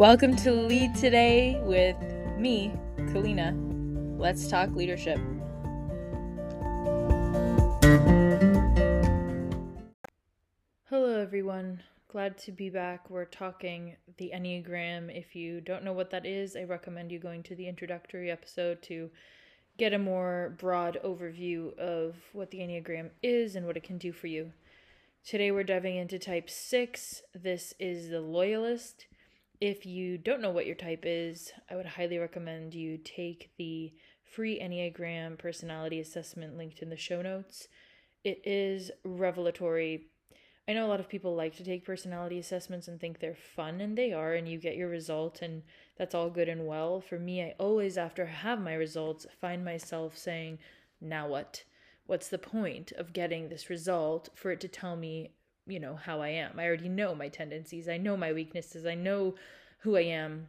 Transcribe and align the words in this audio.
Welcome 0.00 0.34
to 0.36 0.50
Lead 0.50 0.94
Today 0.94 1.60
with 1.62 1.94
me, 2.38 2.72
Kalina. 2.96 3.54
Let's 4.18 4.48
talk 4.48 4.70
leadership. 4.70 5.18
Hello, 10.88 11.20
everyone. 11.20 11.82
Glad 12.08 12.38
to 12.38 12.50
be 12.50 12.70
back. 12.70 13.10
We're 13.10 13.26
talking 13.26 13.96
the 14.16 14.32
Enneagram. 14.34 15.14
If 15.14 15.36
you 15.36 15.60
don't 15.60 15.84
know 15.84 15.92
what 15.92 16.08
that 16.12 16.24
is, 16.24 16.56
I 16.56 16.62
recommend 16.62 17.12
you 17.12 17.18
going 17.18 17.42
to 17.42 17.54
the 17.54 17.68
introductory 17.68 18.30
episode 18.30 18.80
to 18.84 19.10
get 19.76 19.92
a 19.92 19.98
more 19.98 20.56
broad 20.58 20.98
overview 21.04 21.78
of 21.78 22.16
what 22.32 22.50
the 22.50 22.60
Enneagram 22.60 23.10
is 23.22 23.54
and 23.54 23.66
what 23.66 23.76
it 23.76 23.82
can 23.82 23.98
do 23.98 24.12
for 24.12 24.28
you. 24.28 24.52
Today, 25.26 25.50
we're 25.50 25.62
diving 25.62 25.96
into 25.96 26.18
type 26.18 26.48
6. 26.48 27.22
This 27.34 27.74
is 27.78 28.08
the 28.08 28.22
loyalist. 28.22 29.04
If 29.60 29.84
you 29.84 30.16
don't 30.16 30.40
know 30.40 30.52
what 30.52 30.64
your 30.64 30.74
type 30.74 31.02
is, 31.04 31.52
I 31.70 31.76
would 31.76 31.84
highly 31.84 32.16
recommend 32.16 32.74
you 32.74 32.96
take 32.96 33.50
the 33.58 33.92
free 34.24 34.58
Enneagram 34.58 35.38
personality 35.38 36.00
assessment 36.00 36.56
linked 36.56 36.78
in 36.78 36.88
the 36.88 36.96
show 36.96 37.20
notes. 37.20 37.68
It 38.24 38.40
is 38.46 38.90
revelatory. 39.04 40.06
I 40.66 40.72
know 40.72 40.86
a 40.86 40.88
lot 40.88 41.00
of 41.00 41.10
people 41.10 41.36
like 41.36 41.56
to 41.56 41.64
take 41.64 41.84
personality 41.84 42.38
assessments 42.38 42.88
and 42.88 42.98
think 42.98 43.20
they're 43.20 43.34
fun, 43.34 43.82
and 43.82 43.98
they 43.98 44.14
are, 44.14 44.32
and 44.32 44.48
you 44.48 44.56
get 44.56 44.76
your 44.76 44.88
result, 44.88 45.42
and 45.42 45.62
that's 45.98 46.14
all 46.14 46.30
good 46.30 46.48
and 46.48 46.66
well. 46.66 47.02
For 47.02 47.18
me, 47.18 47.42
I 47.42 47.54
always, 47.58 47.98
after 47.98 48.24
I 48.24 48.30
have 48.30 48.62
my 48.62 48.72
results, 48.72 49.26
find 49.42 49.62
myself 49.62 50.16
saying, 50.16 50.58
Now 51.02 51.28
what? 51.28 51.64
What's 52.06 52.28
the 52.28 52.38
point 52.38 52.92
of 52.92 53.12
getting 53.12 53.50
this 53.50 53.68
result 53.68 54.30
for 54.34 54.52
it 54.52 54.60
to 54.60 54.68
tell 54.68 54.96
me 54.96 55.32
you 55.70 55.80
know 55.80 55.94
how 55.94 56.20
I 56.20 56.28
am. 56.28 56.58
I 56.58 56.66
already 56.66 56.88
know 56.88 57.14
my 57.14 57.28
tendencies. 57.28 57.88
I 57.88 57.96
know 57.96 58.16
my 58.16 58.32
weaknesses. 58.32 58.86
I 58.86 58.94
know 58.94 59.34
who 59.80 59.96
I 59.96 60.02
am. 60.02 60.48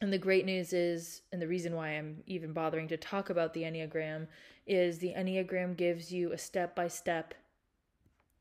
And 0.00 0.12
the 0.12 0.18
great 0.18 0.46
news 0.46 0.72
is, 0.72 1.22
and 1.30 1.42
the 1.42 1.48
reason 1.48 1.74
why 1.74 1.90
I'm 1.90 2.22
even 2.26 2.52
bothering 2.52 2.88
to 2.88 2.96
talk 2.96 3.28
about 3.28 3.52
the 3.52 3.62
Enneagram 3.62 4.28
is 4.66 4.98
the 4.98 5.12
Enneagram 5.16 5.76
gives 5.76 6.10
you 6.12 6.32
a 6.32 6.38
step 6.38 6.74
by 6.74 6.88
step, 6.88 7.34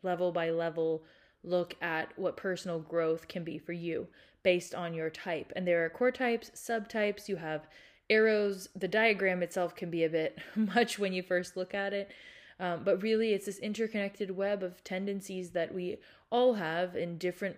level 0.03 0.31
by 0.31 0.49
level 0.51 1.03
look 1.43 1.75
at 1.81 2.17
what 2.17 2.37
personal 2.37 2.79
growth 2.79 3.27
can 3.27 3.43
be 3.43 3.57
for 3.57 3.73
you 3.73 4.07
based 4.43 4.75
on 4.75 4.93
your 4.93 5.09
type. 5.09 5.51
And 5.55 5.67
there 5.67 5.83
are 5.83 5.89
core 5.89 6.11
types, 6.11 6.51
subtypes, 6.55 7.27
you 7.27 7.37
have 7.37 7.67
arrows. 8.09 8.69
The 8.75 8.87
diagram 8.87 9.43
itself 9.43 9.75
can 9.75 9.89
be 9.89 10.03
a 10.03 10.09
bit 10.09 10.37
much 10.55 10.99
when 10.99 11.13
you 11.13 11.23
first 11.23 11.57
look 11.57 11.73
at 11.73 11.93
it. 11.93 12.11
Um, 12.59 12.81
but 12.83 13.01
really, 13.01 13.33
it's 13.33 13.45
this 13.45 13.59
interconnected 13.59 14.31
web 14.31 14.63
of 14.63 14.83
tendencies 14.83 15.51
that 15.51 15.73
we 15.73 15.97
all 16.29 16.55
have 16.55 16.95
in 16.95 17.17
different, 17.17 17.55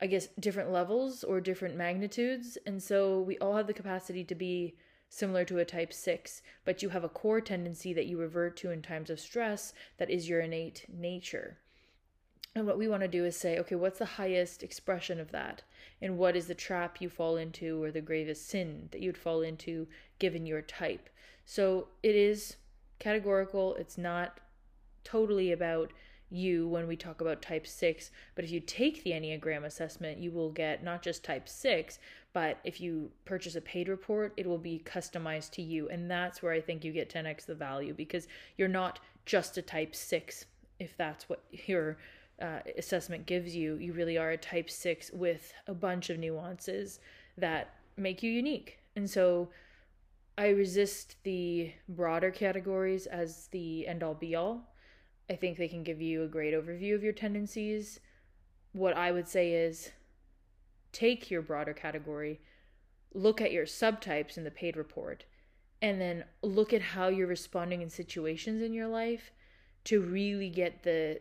I 0.00 0.06
guess, 0.06 0.28
different 0.38 0.72
levels 0.72 1.24
or 1.24 1.40
different 1.40 1.76
magnitudes. 1.76 2.56
And 2.66 2.82
so 2.82 3.20
we 3.20 3.38
all 3.38 3.56
have 3.56 3.66
the 3.66 3.74
capacity 3.74 4.24
to 4.24 4.34
be 4.34 4.76
similar 5.08 5.44
to 5.44 5.58
a 5.58 5.64
type 5.64 5.92
6, 5.92 6.40
but 6.64 6.82
you 6.82 6.90
have 6.90 7.04
a 7.04 7.08
core 7.08 7.40
tendency 7.40 7.92
that 7.92 8.06
you 8.06 8.16
revert 8.16 8.56
to 8.58 8.70
in 8.70 8.80
times 8.80 9.10
of 9.10 9.20
stress 9.20 9.74
that 9.98 10.08
is 10.08 10.28
your 10.28 10.40
innate 10.40 10.86
nature. 10.88 11.58
And 12.54 12.66
what 12.66 12.78
we 12.78 12.88
want 12.88 13.02
to 13.02 13.08
do 13.08 13.24
is 13.24 13.36
say, 13.36 13.58
okay, 13.58 13.74
what's 13.74 13.98
the 13.98 14.04
highest 14.04 14.62
expression 14.62 15.20
of 15.20 15.30
that? 15.32 15.62
And 16.00 16.16
what 16.18 16.34
is 16.34 16.46
the 16.46 16.54
trap 16.54 17.00
you 17.00 17.08
fall 17.08 17.36
into 17.36 17.82
or 17.82 17.90
the 17.90 18.00
gravest 18.00 18.48
sin 18.48 18.88
that 18.92 19.00
you'd 19.00 19.18
fall 19.18 19.42
into 19.42 19.86
given 20.18 20.46
your 20.46 20.62
type? 20.62 21.08
So 21.44 21.88
it 22.02 22.16
is 22.16 22.56
categorical. 22.98 23.74
It's 23.76 23.98
not 23.98 24.40
totally 25.04 25.52
about 25.52 25.92
you 26.30 26.68
when 26.68 26.86
we 26.86 26.96
talk 26.96 27.20
about 27.20 27.42
type 27.42 27.66
6 27.66 28.10
but 28.34 28.44
if 28.44 28.50
you 28.50 28.60
take 28.60 29.02
the 29.02 29.10
enneagram 29.10 29.64
assessment 29.64 30.18
you 30.18 30.30
will 30.30 30.50
get 30.50 30.84
not 30.84 31.02
just 31.02 31.24
type 31.24 31.48
6 31.48 31.98
but 32.32 32.58
if 32.62 32.80
you 32.80 33.10
purchase 33.24 33.56
a 33.56 33.60
paid 33.60 33.88
report 33.88 34.32
it 34.36 34.46
will 34.46 34.58
be 34.58 34.80
customized 34.84 35.50
to 35.50 35.62
you. 35.62 35.88
And 35.88 36.10
that's 36.10 36.42
where 36.42 36.52
i 36.52 36.60
think 36.60 36.84
you 36.84 36.92
get 36.92 37.12
10x 37.12 37.46
the 37.46 37.54
value 37.54 37.92
because 37.94 38.28
you're 38.56 38.68
not 38.68 39.00
just 39.26 39.58
a 39.58 39.62
type 39.62 39.94
6 39.94 40.46
if 40.78 40.96
that's 40.96 41.28
what 41.28 41.42
your 41.66 41.98
uh, 42.40 42.60
assessment 42.78 43.26
gives 43.26 43.54
you. 43.54 43.76
You 43.76 43.92
really 43.92 44.16
are 44.16 44.30
a 44.30 44.36
type 44.36 44.70
6 44.70 45.10
with 45.12 45.52
a 45.66 45.74
bunch 45.74 46.10
of 46.10 46.18
nuances 46.18 47.00
that 47.36 47.74
make 47.96 48.22
you 48.22 48.30
unique. 48.30 48.78
And 48.96 49.08
so 49.08 49.50
I 50.38 50.48
resist 50.48 51.16
the 51.22 51.72
broader 51.88 52.30
categories 52.30 53.06
as 53.06 53.48
the 53.48 53.86
end 53.86 54.02
all 54.02 54.14
be 54.14 54.34
all. 54.34 54.69
I 55.30 55.36
think 55.36 55.56
they 55.56 55.68
can 55.68 55.84
give 55.84 56.02
you 56.02 56.24
a 56.24 56.28
great 56.28 56.54
overview 56.54 56.94
of 56.96 57.04
your 57.04 57.12
tendencies. 57.12 58.00
What 58.72 58.96
I 58.96 59.12
would 59.12 59.28
say 59.28 59.52
is 59.52 59.92
take 60.90 61.30
your 61.30 61.40
broader 61.40 61.72
category, 61.72 62.40
look 63.14 63.40
at 63.40 63.52
your 63.52 63.64
subtypes 63.64 64.36
in 64.36 64.42
the 64.42 64.50
paid 64.50 64.76
report, 64.76 65.24
and 65.80 66.00
then 66.00 66.24
look 66.42 66.72
at 66.72 66.82
how 66.82 67.08
you're 67.08 67.28
responding 67.28 67.80
in 67.80 67.88
situations 67.90 68.60
in 68.60 68.74
your 68.74 68.88
life 68.88 69.30
to 69.84 70.00
really 70.00 70.50
get 70.50 70.82
the 70.82 71.20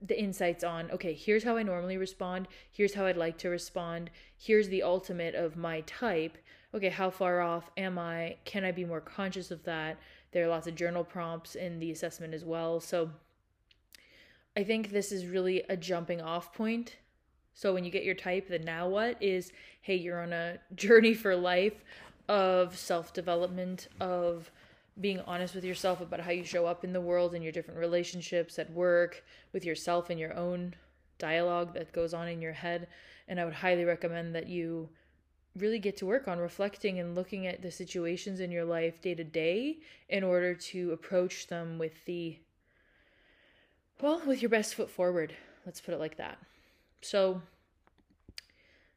the 0.00 0.20
insights 0.20 0.62
on 0.62 0.88
okay 0.92 1.12
here's 1.12 1.42
how 1.42 1.56
i 1.56 1.62
normally 1.62 1.96
respond 1.96 2.46
here's 2.70 2.94
how 2.94 3.04
i'd 3.06 3.16
like 3.16 3.36
to 3.36 3.48
respond 3.48 4.10
here's 4.36 4.68
the 4.68 4.80
ultimate 4.80 5.34
of 5.34 5.56
my 5.56 5.80
type 5.80 6.38
okay, 6.74 6.88
how 6.88 7.10
far 7.10 7.40
off 7.40 7.70
am 7.76 7.98
I? 7.98 8.36
Can 8.44 8.64
I 8.64 8.72
be 8.72 8.84
more 8.84 9.00
conscious 9.00 9.50
of 9.50 9.64
that? 9.64 9.98
There 10.32 10.44
are 10.44 10.48
lots 10.48 10.66
of 10.66 10.74
journal 10.74 11.04
prompts 11.04 11.54
in 11.54 11.78
the 11.78 11.90
assessment 11.90 12.34
as 12.34 12.44
well. 12.44 12.80
So 12.80 13.10
I 14.56 14.64
think 14.64 14.90
this 14.90 15.12
is 15.12 15.26
really 15.26 15.62
a 15.68 15.76
jumping 15.76 16.20
off 16.20 16.52
point. 16.52 16.96
So 17.54 17.74
when 17.74 17.84
you 17.84 17.90
get 17.90 18.04
your 18.04 18.14
type, 18.14 18.48
the 18.48 18.58
now 18.58 18.88
what 18.88 19.20
is 19.22 19.52
hey, 19.82 19.96
you're 19.96 20.22
on 20.22 20.32
a 20.32 20.58
journey 20.74 21.14
for 21.14 21.34
life 21.34 21.84
of 22.28 22.76
self 22.76 23.12
development, 23.12 23.88
of 24.00 24.50
being 25.00 25.20
honest 25.20 25.54
with 25.54 25.64
yourself 25.64 26.00
about 26.00 26.20
how 26.20 26.30
you 26.30 26.44
show 26.44 26.66
up 26.66 26.84
in 26.84 26.92
the 26.92 27.00
world 27.00 27.34
in 27.34 27.42
your 27.42 27.52
different 27.52 27.78
relationships 27.78 28.58
at 28.58 28.70
work, 28.72 29.24
with 29.52 29.64
yourself 29.64 30.10
and 30.10 30.18
your 30.18 30.34
own 30.34 30.74
dialogue 31.18 31.74
that 31.74 31.92
goes 31.92 32.14
on 32.14 32.28
in 32.28 32.42
your 32.42 32.52
head. 32.52 32.88
And 33.28 33.38
I 33.38 33.44
would 33.44 33.54
highly 33.54 33.84
recommend 33.84 34.34
that 34.34 34.48
you 34.48 34.88
really 35.58 35.78
get 35.78 35.96
to 35.98 36.06
work 36.06 36.28
on 36.28 36.38
reflecting 36.38 36.98
and 36.98 37.14
looking 37.14 37.46
at 37.46 37.62
the 37.62 37.70
situations 37.70 38.40
in 38.40 38.50
your 38.50 38.64
life 38.64 39.00
day 39.00 39.14
to 39.14 39.24
day 39.24 39.78
in 40.08 40.24
order 40.24 40.54
to 40.54 40.92
approach 40.92 41.46
them 41.46 41.78
with 41.78 42.04
the 42.04 42.38
well 44.00 44.22
with 44.26 44.42
your 44.42 44.48
best 44.48 44.74
foot 44.74 44.90
forward. 44.90 45.34
Let's 45.66 45.80
put 45.80 45.94
it 45.94 46.00
like 46.00 46.16
that. 46.16 46.38
So 47.00 47.42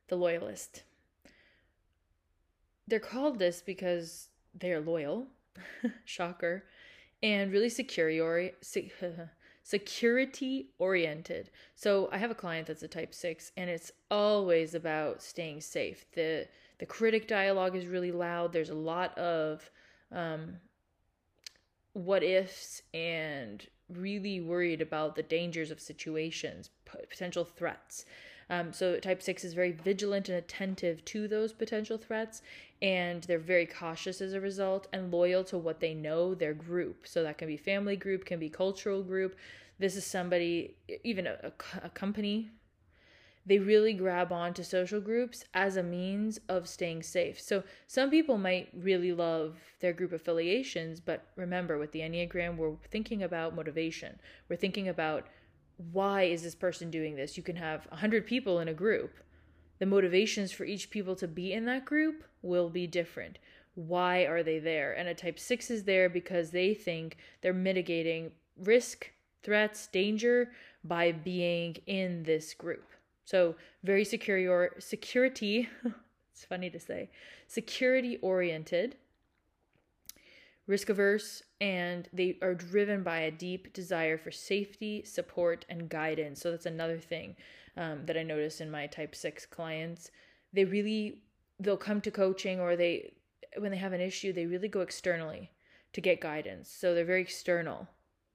the 0.07 0.15
loyalist. 0.15 0.83
They're 2.87 2.99
called 2.99 3.39
this 3.39 3.61
because 3.61 4.27
they're 4.53 4.81
loyal. 4.81 5.27
Shocker. 6.05 6.65
And 7.23 7.51
really 7.51 7.69
security 7.69 8.19
security 9.71 10.67
oriented. 10.79 11.49
So 11.75 12.09
I 12.11 12.17
have 12.17 12.29
a 12.29 12.35
client 12.35 12.67
that's 12.67 12.83
a 12.83 12.89
type 12.89 13.13
6 13.13 13.53
and 13.55 13.69
it's 13.69 13.89
always 14.11 14.75
about 14.75 15.23
staying 15.23 15.61
safe. 15.61 16.05
The 16.13 16.47
the 16.79 16.85
critic 16.85 17.27
dialogue 17.27 17.75
is 17.75 17.85
really 17.85 18.11
loud. 18.11 18.51
There's 18.51 18.71
a 18.71 18.85
lot 18.93 19.17
of 19.17 19.69
um, 20.11 20.57
what 21.93 22.23
ifs 22.23 22.81
and 22.93 23.65
really 23.87 24.41
worried 24.41 24.81
about 24.81 25.15
the 25.15 25.23
dangers 25.23 25.71
of 25.71 25.79
situations, 25.79 26.71
potential 27.09 27.45
threats. 27.45 28.05
Um, 28.51 28.73
so 28.73 28.99
type 28.99 29.23
6 29.23 29.45
is 29.45 29.53
very 29.53 29.71
vigilant 29.71 30.27
and 30.27 30.37
attentive 30.37 31.05
to 31.05 31.25
those 31.29 31.53
potential 31.53 31.97
threats, 31.97 32.41
and 32.81 33.23
they're 33.23 33.39
very 33.39 33.65
cautious 33.65 34.19
as 34.19 34.33
a 34.33 34.41
result 34.41 34.87
and 34.91 35.09
loyal 35.09 35.45
to 35.45 35.57
what 35.57 35.79
they 35.79 35.93
know, 35.93 36.35
their 36.35 36.53
group. 36.53 37.07
So 37.07 37.23
that 37.23 37.37
can 37.37 37.47
be 37.47 37.55
family 37.55 37.95
group, 37.95 38.25
can 38.25 38.39
be 38.39 38.49
cultural 38.49 39.03
group. 39.03 39.37
This 39.79 39.95
is 39.95 40.05
somebody, 40.05 40.75
even 41.05 41.27
a, 41.27 41.53
a 41.81 41.89
company, 41.89 42.51
they 43.45 43.57
really 43.57 43.93
grab 43.93 44.31
on 44.31 44.53
to 44.53 44.63
social 44.63 44.99
groups 44.99 45.45
as 45.53 45.77
a 45.77 45.83
means 45.83 46.39
of 46.47 46.67
staying 46.67 47.03
safe. 47.03 47.39
So 47.39 47.63
some 47.87 48.11
people 48.11 48.37
might 48.37 48.69
really 48.73 49.13
love 49.13 49.57
their 49.79 49.93
group 49.93 50.11
affiliations, 50.11 50.99
but 50.99 51.25
remember 51.35 51.77
with 51.77 51.91
the 51.91 52.01
Enneagram, 52.01 52.57
we're 52.57 52.75
thinking 52.91 53.23
about 53.23 53.55
motivation. 53.55 54.19
We're 54.47 54.57
thinking 54.57 54.89
about 54.89 55.25
why 55.91 56.23
is 56.23 56.43
this 56.43 56.55
person 56.55 56.91
doing 56.91 57.15
this? 57.15 57.37
You 57.37 57.43
can 57.43 57.55
have 57.55 57.85
100 57.87 58.25
people 58.25 58.59
in 58.59 58.67
a 58.67 58.73
group. 58.73 59.15
The 59.79 59.85
motivations 59.85 60.51
for 60.51 60.63
each 60.63 60.89
people 60.89 61.15
to 61.15 61.27
be 61.27 61.53
in 61.53 61.65
that 61.65 61.85
group 61.85 62.23
will 62.41 62.69
be 62.69 62.87
different. 62.87 63.39
Why 63.75 64.25
are 64.25 64.43
they 64.43 64.59
there? 64.59 64.93
And 64.93 65.07
a 65.07 65.13
type 65.13 65.39
6 65.39 65.71
is 65.71 65.83
there 65.83 66.09
because 66.09 66.51
they 66.51 66.73
think 66.73 67.17
they're 67.41 67.53
mitigating 67.53 68.31
risk, 68.57 69.09
threats, 69.43 69.87
danger 69.87 70.51
by 70.83 71.11
being 71.11 71.77
in 71.87 72.23
this 72.23 72.53
group. 72.53 72.85
So, 73.23 73.55
very 73.83 74.03
secure 74.03 74.71
security 74.79 75.69
it's 76.41 76.47
funny 76.47 76.71
to 76.71 76.79
say. 76.79 77.09
Security 77.47 78.17
oriented 78.17 78.95
risk 80.71 80.89
averse, 80.89 81.43
and 81.59 82.07
they 82.13 82.37
are 82.41 82.55
driven 82.55 83.03
by 83.03 83.19
a 83.19 83.29
deep 83.29 83.73
desire 83.73 84.17
for 84.17 84.31
safety, 84.31 85.03
support, 85.03 85.65
and 85.69 85.89
guidance. 85.89 86.41
So 86.41 86.49
that's 86.49 86.65
another 86.65 86.97
thing 86.97 87.35
um, 87.75 88.05
that 88.05 88.17
I 88.17 88.23
notice 88.23 88.61
in 88.61 88.71
my 88.71 88.87
type 88.87 89.13
six 89.13 89.45
clients. 89.45 90.09
They 90.53 90.63
really 90.63 91.19
they'll 91.59 91.77
come 91.77 92.01
to 92.01 92.09
coaching 92.09 92.59
or 92.59 92.75
they 92.75 93.13
when 93.57 93.71
they 93.71 93.77
have 93.77 93.93
an 93.93 94.01
issue, 94.01 94.31
they 94.31 94.45
really 94.45 94.69
go 94.69 94.79
externally 94.79 95.51
to 95.91 96.01
get 96.01 96.21
guidance. 96.21 96.71
So 96.71 96.95
they're 96.95 97.03
very 97.03 97.21
external 97.21 97.89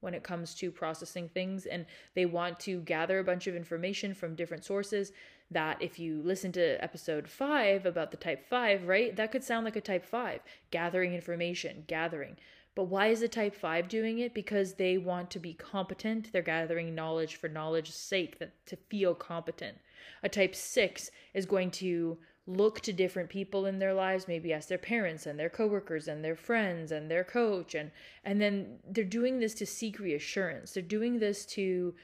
when 0.07 0.15
it 0.15 0.23
comes 0.23 0.55
to 0.55 0.71
processing 0.71 1.29
things 1.29 1.67
and 1.67 1.85
they 2.15 2.25
want 2.25 2.61
to 2.61 2.81
gather 2.83 3.19
a 3.19 3.25
bunch 3.25 3.49
of 3.49 3.57
information 3.57 4.15
from 4.15 4.37
different 4.37 4.65
sources 4.65 5.11
that 5.51 5.83
if 5.83 5.99
you 5.99 6.23
listen 6.23 6.53
to 6.53 6.83
episode 6.83 7.29
5 7.29 7.85
about 7.85 8.13
the 8.13 8.17
type 8.17 8.49
5 8.49 8.87
right 8.87 9.17
that 9.17 9.33
could 9.33 9.43
sound 9.43 9.65
like 9.65 9.75
a 9.75 9.81
type 9.81 10.05
5 10.05 10.41
gathering 10.71 11.13
information 11.13 11.83
gathering. 11.89 12.37
But 12.77 12.85
why 12.85 13.09
is 13.09 13.21
a 13.23 13.29
type 13.29 13.55
5 13.55 13.89
doing 13.89 14.21
it? 14.21 14.33
Because 14.33 14.75
they 14.75 14.97
want 14.97 15.31
to 15.31 15.41
be 15.41 15.55
competent. 15.55 16.31
They're 16.31 16.43
gathering 16.43 16.95
knowledge 16.95 17.35
for 17.35 17.49
knowledge's 17.49 17.95
sake 17.95 18.39
that 18.39 18.65
to 18.67 18.77
feel 18.77 19.15
competent. 19.15 19.79
A 20.23 20.29
type 20.29 20.55
6 20.55 21.11
is 21.35 21.47
going 21.47 21.71
to 21.73 22.19
look 22.47 22.81
to 22.81 22.93
different 22.93 23.29
people 23.29 23.67
in 23.67 23.79
their 23.79 23.93
lives 23.93 24.29
maybe 24.29 24.53
ask 24.53 24.69
their 24.69 24.79
parents 24.79 25.27
and 25.27 25.39
their 25.39 25.49
coworkers 25.49 26.07
and 26.07 26.25
their 26.25 26.37
friends 26.37 26.93
and 26.93 27.11
their 27.11 27.25
coach 27.25 27.75
and 27.75 27.91
and 28.25 28.41
then 28.41 28.79
they're 28.89 29.05
doing 29.05 29.41
this 29.41 29.55
to 29.55 29.67
seek 29.67 29.99
reassurance. 29.99 30.73
They're 30.73 30.83
doing 30.83 31.19
this 31.19 31.45
to 31.47 31.95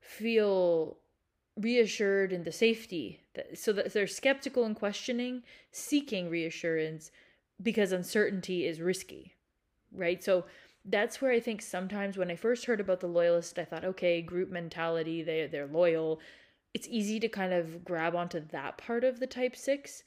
feel 0.00 0.96
reassured 1.56 2.32
in 2.32 2.44
the 2.44 2.52
safety 2.52 3.20
that, 3.34 3.58
so 3.58 3.72
that 3.72 3.92
they're 3.92 4.06
skeptical 4.06 4.64
and 4.64 4.74
questioning 4.74 5.42
seeking 5.70 6.28
reassurance 6.30 7.10
because 7.62 7.92
uncertainty 7.92 8.66
is 8.66 8.80
risky 8.80 9.34
right? 9.94 10.24
So 10.24 10.44
that's 10.84 11.20
where 11.20 11.30
i 11.30 11.38
think 11.38 11.62
sometimes 11.62 12.16
when 12.18 12.30
i 12.30 12.34
first 12.34 12.64
heard 12.64 12.80
about 12.80 13.00
the 13.00 13.06
loyalist 13.06 13.58
i 13.58 13.64
thought 13.64 13.84
okay 13.84 14.20
group 14.20 14.50
mentality 14.50 15.22
they 15.22 15.46
they're 15.46 15.66
loyal 15.66 16.18
it's 16.74 16.88
easy 16.90 17.20
to 17.20 17.28
kind 17.28 17.52
of 17.52 17.84
grab 17.84 18.14
onto 18.14 18.40
that 18.50 18.78
part 18.78 19.04
of 19.04 19.20
the 19.20 19.26
type 19.26 19.56
6 19.56 20.02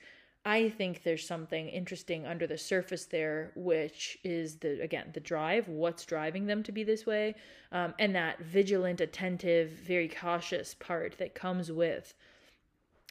i 0.45 0.69
think 0.69 1.03
there's 1.03 1.25
something 1.25 1.67
interesting 1.69 2.25
under 2.25 2.47
the 2.47 2.57
surface 2.57 3.06
there 3.06 3.51
which 3.56 4.17
is 4.23 4.57
the 4.57 4.81
again 4.81 5.09
the 5.13 5.19
drive 5.19 5.67
what's 5.67 6.06
driving 6.06 6.47
them 6.47 6.63
to 6.63 6.71
be 6.71 6.83
this 6.83 7.06
way 7.06 7.35
um, 7.71 7.94
and 8.00 8.15
that 8.15 8.39
vigilant 8.39 9.01
attentive 9.01 9.69
very 9.69 10.07
cautious 10.07 10.73
part 10.73 11.17
that 11.17 11.35
comes 11.35 11.71
with 11.71 12.13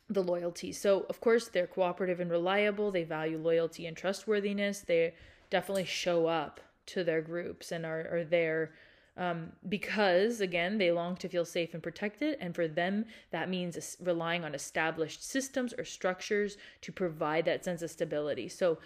the 0.08 0.22
loyalty. 0.22 0.72
So 0.72 1.06
of 1.08 1.20
course 1.20 1.48
they're 1.48 1.66
cooperative 1.66 2.20
and 2.20 2.30
reliable. 2.30 2.90
They 2.90 3.04
value 3.04 3.38
loyalty 3.38 3.86
and 3.86 3.96
trustworthiness. 3.96 4.80
They 4.80 5.14
definitely 5.50 5.84
show 5.84 6.26
up 6.26 6.60
to 6.86 7.04
their 7.04 7.22
groups 7.22 7.72
and 7.72 7.86
are, 7.86 8.06
are 8.10 8.24
there 8.24 8.72
um, 9.16 9.52
because 9.68 10.40
again 10.40 10.78
they 10.78 10.90
long 10.90 11.16
to 11.16 11.28
feel 11.28 11.44
safe 11.44 11.74
and 11.74 11.82
protected 11.82 12.36
and 12.40 12.54
for 12.54 12.66
them 12.66 13.04
that 13.30 13.48
means 13.48 13.96
relying 14.00 14.44
on 14.44 14.54
established 14.54 15.28
systems 15.28 15.72
or 15.78 15.84
structures 15.84 16.56
to 16.80 16.92
provide 16.92 17.44
that 17.44 17.64
sense 17.64 17.82
of 17.82 17.90
stability 17.90 18.48
so 18.48 18.78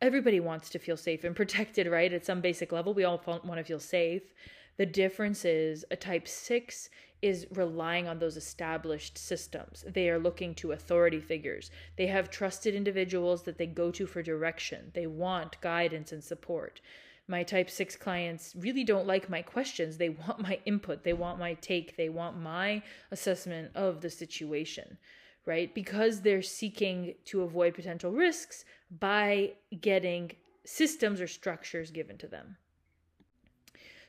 everybody 0.00 0.40
wants 0.40 0.70
to 0.70 0.78
feel 0.78 0.96
safe 0.96 1.24
and 1.24 1.36
protected 1.42 1.86
right 1.86 2.12
at 2.12 2.24
some 2.24 2.40
basic 2.40 2.72
level 2.72 2.94
we 2.94 3.04
all 3.04 3.20
want 3.26 3.56
to 3.56 3.64
feel 3.64 3.80
safe 3.80 4.34
the 4.76 4.86
difference 4.86 5.44
is 5.44 5.84
a 5.90 5.96
type 5.96 6.26
6 6.26 6.90
is 7.22 7.46
relying 7.52 8.06
on 8.06 8.18
those 8.18 8.36
established 8.36 9.16
systems. 9.16 9.82
They 9.88 10.10
are 10.10 10.18
looking 10.18 10.54
to 10.56 10.72
authority 10.72 11.20
figures. 11.20 11.70
They 11.96 12.08
have 12.08 12.28
trusted 12.28 12.74
individuals 12.74 13.44
that 13.44 13.56
they 13.56 13.66
go 13.66 13.90
to 13.92 14.06
for 14.06 14.22
direction. 14.22 14.90
They 14.92 15.06
want 15.06 15.60
guidance 15.62 16.12
and 16.12 16.22
support 16.22 16.82
my 17.26 17.42
type 17.42 17.70
6 17.70 17.96
clients 17.96 18.54
really 18.56 18.84
don't 18.84 19.06
like 19.06 19.30
my 19.30 19.42
questions. 19.42 19.96
They 19.96 20.10
want 20.10 20.40
my 20.40 20.58
input, 20.66 21.04
they 21.04 21.12
want 21.12 21.38
my 21.38 21.54
take, 21.54 21.96
they 21.96 22.08
want 22.08 22.38
my 22.40 22.82
assessment 23.10 23.70
of 23.74 24.00
the 24.00 24.10
situation, 24.10 24.98
right? 25.46 25.74
Because 25.74 26.20
they're 26.20 26.42
seeking 26.42 27.14
to 27.26 27.42
avoid 27.42 27.74
potential 27.74 28.12
risks 28.12 28.64
by 28.90 29.52
getting 29.80 30.32
systems 30.64 31.20
or 31.20 31.26
structures 31.26 31.90
given 31.90 32.18
to 32.18 32.26
them. 32.26 32.56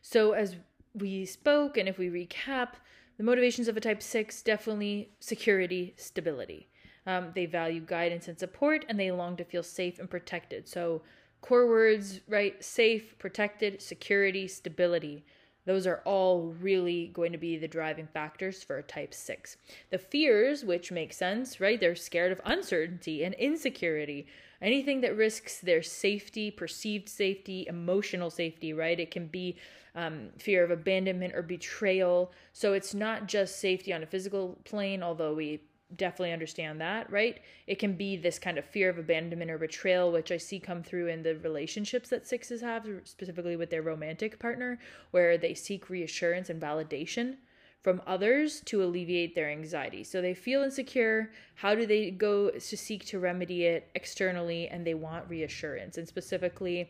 So, 0.01 0.33
as 0.33 0.55
we 0.93 1.25
spoke, 1.25 1.77
and 1.77 1.89
if 1.89 1.97
we 1.97 2.09
recap, 2.09 2.73
the 3.17 3.23
motivations 3.23 3.67
of 3.67 3.77
a 3.77 3.81
type 3.81 4.03
6 4.03 4.41
definitely 4.43 5.11
security, 5.19 5.93
stability. 5.97 6.69
Um, 7.07 7.31
they 7.35 7.45
value 7.45 7.81
guidance 7.81 8.27
and 8.27 8.37
support, 8.37 8.85
and 8.89 8.99
they 8.99 9.11
long 9.11 9.37
to 9.37 9.45
feel 9.45 9.63
safe 9.63 9.99
and 9.99 10.09
protected. 10.09 10.67
So, 10.67 11.01
core 11.45 11.67
words, 11.67 12.21
right? 12.27 12.63
Safe, 12.63 13.17
protected, 13.19 13.81
security, 13.81 14.47
stability. 14.47 15.23
Those 15.65 15.85
are 15.85 16.01
all 16.05 16.55
really 16.59 17.11
going 17.13 17.31
to 17.31 17.37
be 17.37 17.57
the 17.57 17.67
driving 17.67 18.07
factors 18.07 18.63
for 18.63 18.77
a 18.77 18.83
type 18.83 19.13
6. 19.13 19.57
The 19.91 19.97
fears, 19.97 20.63
which 20.63 20.91
make 20.91 21.13
sense, 21.13 21.59
right? 21.59 21.79
They're 21.79 21.95
scared 21.95 22.31
of 22.31 22.41
uncertainty 22.45 23.23
and 23.23 23.35
insecurity. 23.35 24.25
Anything 24.61 25.01
that 25.01 25.15
risks 25.15 25.59
their 25.59 25.83
safety, 25.83 26.49
perceived 26.49 27.09
safety, 27.09 27.65
emotional 27.67 28.29
safety, 28.29 28.73
right? 28.73 28.99
It 28.99 29.11
can 29.11 29.27
be 29.27 29.57
um, 29.95 30.29
fear 30.37 30.63
of 30.63 30.71
abandonment 30.71 31.35
or 31.35 31.41
betrayal. 31.41 32.31
So 32.53 32.73
it's 32.73 32.93
not 32.93 33.27
just 33.27 33.59
safety 33.59 33.93
on 33.93 34.03
a 34.03 34.07
physical 34.07 34.57
plane, 34.65 35.03
although 35.03 35.33
we 35.33 35.61
definitely 35.95 36.33
understand 36.33 36.81
that, 36.81 37.11
right? 37.11 37.39
It 37.67 37.79
can 37.79 37.93
be 37.95 38.17
this 38.17 38.39
kind 38.39 38.57
of 38.57 38.65
fear 38.65 38.89
of 38.89 38.97
abandonment 38.97 39.51
or 39.51 39.57
betrayal, 39.57 40.11
which 40.11 40.31
I 40.31 40.37
see 40.37 40.59
come 40.59 40.81
through 40.81 41.07
in 41.07 41.23
the 41.23 41.35
relationships 41.37 42.09
that 42.09 42.27
sixes 42.27 42.61
have, 42.61 42.87
specifically 43.03 43.55
with 43.55 43.69
their 43.69 43.83
romantic 43.83 44.39
partner, 44.39 44.79
where 45.11 45.37
they 45.37 45.53
seek 45.53 45.89
reassurance 45.89 46.49
and 46.49 46.61
validation 46.61 47.35
from 47.81 48.01
others 48.07 48.61
to 48.61 48.83
alleviate 48.83 49.35
their 49.35 49.49
anxiety. 49.49 50.03
So 50.03 50.19
they 50.19 50.33
feel 50.33 50.63
insecure. 50.63 51.31
How 51.53 51.75
do 51.75 51.85
they 51.85 52.09
go 52.09 52.49
to 52.49 52.59
seek 52.59 53.05
to 53.05 53.19
remedy 53.19 53.65
it 53.65 53.91
externally? 53.93 54.67
And 54.67 54.87
they 54.87 54.95
want 54.95 55.29
reassurance. 55.29 55.99
And 55.99 56.07
specifically, 56.07 56.89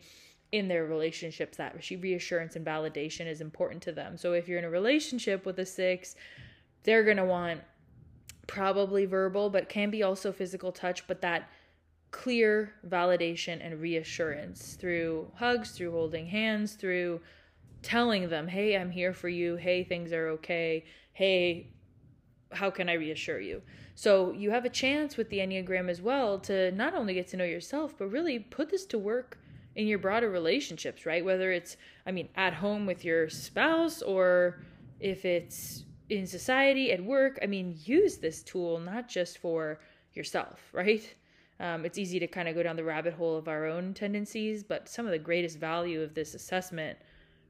in 0.54 0.70
their 0.70 0.86
relationships, 0.86 1.58
that 1.58 1.76
reassurance 1.92 2.56
and 2.56 2.66
validation 2.66 3.28
is 3.28 3.42
important 3.42 3.84
to 3.84 3.92
them. 3.92 4.16
So 4.16 4.32
if 4.32 4.48
you're 4.48 4.60
in 4.60 4.64
a 4.64 4.70
relationship 4.70 5.46
with 5.46 5.60
a 5.60 5.66
six, 5.66 6.16
they're 6.84 7.04
going 7.04 7.18
to 7.18 7.26
want 7.26 7.60
probably 8.48 9.06
verbal, 9.06 9.50
but 9.50 9.70
can 9.70 9.90
be 9.90 10.04
also 10.04 10.32
physical 10.32 10.72
touch, 10.72 11.08
but 11.08 11.22
that 11.22 11.50
clear 12.12 12.74
validation 12.88 13.66
and 13.66 13.82
reassurance 13.82 14.76
through 14.80 15.30
hugs, 15.36 15.72
through 15.72 15.92
holding 15.92 16.28
hands, 16.28 16.74
through 16.74 17.20
telling 17.82 18.30
them, 18.30 18.48
hey, 18.48 18.76
I'm 18.76 18.92
here 18.92 19.14
for 19.14 19.30
you. 19.30 19.56
Hey, 19.56 19.84
things 19.84 20.12
are 20.12 20.30
okay. 20.30 20.86
Hey, 21.14 21.72
how 22.52 22.70
can 22.70 22.90
I 22.90 22.94
reassure 22.94 23.40
you? 23.40 23.62
So 23.96 24.32
you 24.32 24.52
have 24.52 24.66
a 24.66 24.70
chance 24.70 25.18
with 25.18 25.30
the 25.30 25.38
Enneagram 25.38 25.90
as 25.90 26.02
well 26.02 26.40
to 26.40 26.72
not 26.72 26.94
only 26.94 27.14
get 27.14 27.28
to 27.30 27.38
know 27.38 27.46
yourself, 27.46 27.96
but 27.98 28.08
really 28.08 28.40
put 28.40 28.70
this 28.70 28.86
to 28.88 28.98
work 28.98 29.38
in 29.76 29.88
your 29.88 30.00
broader 30.00 30.30
relationships, 30.30 31.06
right? 31.06 31.24
Whether 31.24 31.52
it's, 31.52 31.78
I 32.06 32.12
mean, 32.12 32.30
at 32.36 32.56
home 32.56 32.86
with 32.86 33.06
your 33.06 33.30
spouse 33.30 34.02
or 34.02 34.60
if 35.00 35.26
it's 35.26 35.85
in 36.10 36.28
society, 36.28 36.92
at 36.92 37.04
work. 37.04 37.40
I 37.42 37.48
mean, 37.48 37.78
use 37.84 38.18
this 38.18 38.44
tool 38.44 38.80
not 38.80 39.08
just 39.08 39.38
for 39.38 39.80
yourself, 40.14 40.60
right? 40.74 41.04
Um, 41.60 41.86
it's 41.86 41.98
easy 41.98 42.20
to 42.20 42.28
kind 42.28 42.48
of 42.48 42.56
go 42.56 42.64
down 42.64 42.76
the 42.76 42.84
rabbit 42.84 43.14
hole 43.14 43.38
of 43.38 43.48
our 43.48 43.66
own 43.66 43.94
tendencies, 43.94 44.64
but 44.64 44.90
some 44.90 45.06
of 45.06 45.12
the 45.12 45.20
greatest 45.20 45.58
value 45.58 46.02
of 46.02 46.14
this 46.14 46.34
assessment 46.34 46.98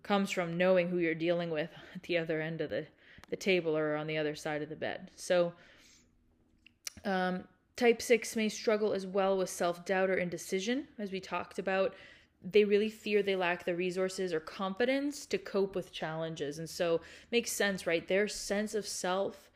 comes 0.03 0.29
from 0.29 0.57
knowing 0.57 0.87
who 0.87 0.99
you're 0.99 1.15
dealing 1.15 1.49
with 1.49 1.71
at 1.95 2.03
the 2.03 2.17
other 2.17 2.41
end 2.41 2.61
of 2.61 2.69
the, 2.69 2.85
the 3.29 3.35
table 3.35 3.75
or 3.75 3.95
on 3.95 4.07
the 4.07 4.17
other 4.17 4.35
side 4.35 4.61
of 4.61 4.69
the 4.69 4.75
bed. 4.75 5.09
So, 5.15 5.53
um, 7.03 7.43
type 7.75 8.01
6 8.01 8.35
may 8.35 8.49
struggle 8.49 8.93
as 8.93 9.05
well 9.05 9.37
with 9.37 9.49
self 9.49 9.85
doubt 9.85 10.09
or 10.09 10.17
indecision, 10.17 10.87
as 10.97 11.11
we 11.11 11.19
talked 11.19 11.59
about 11.59 11.93
they 12.51 12.63
really 12.63 12.89
fear 12.89 13.23
they 13.23 13.35
lack 13.35 13.65
the 13.65 13.75
resources 13.75 14.33
or 14.33 14.39
confidence 14.39 15.25
to 15.25 15.37
cope 15.37 15.75
with 15.75 15.91
challenges. 15.91 16.59
And 16.59 16.69
so 16.69 17.01
makes 17.31 17.51
sense, 17.51 17.87
right? 17.87 18.07
Their 18.07 18.27
sense 18.27 18.75
of 18.75 18.87
self 18.87 19.49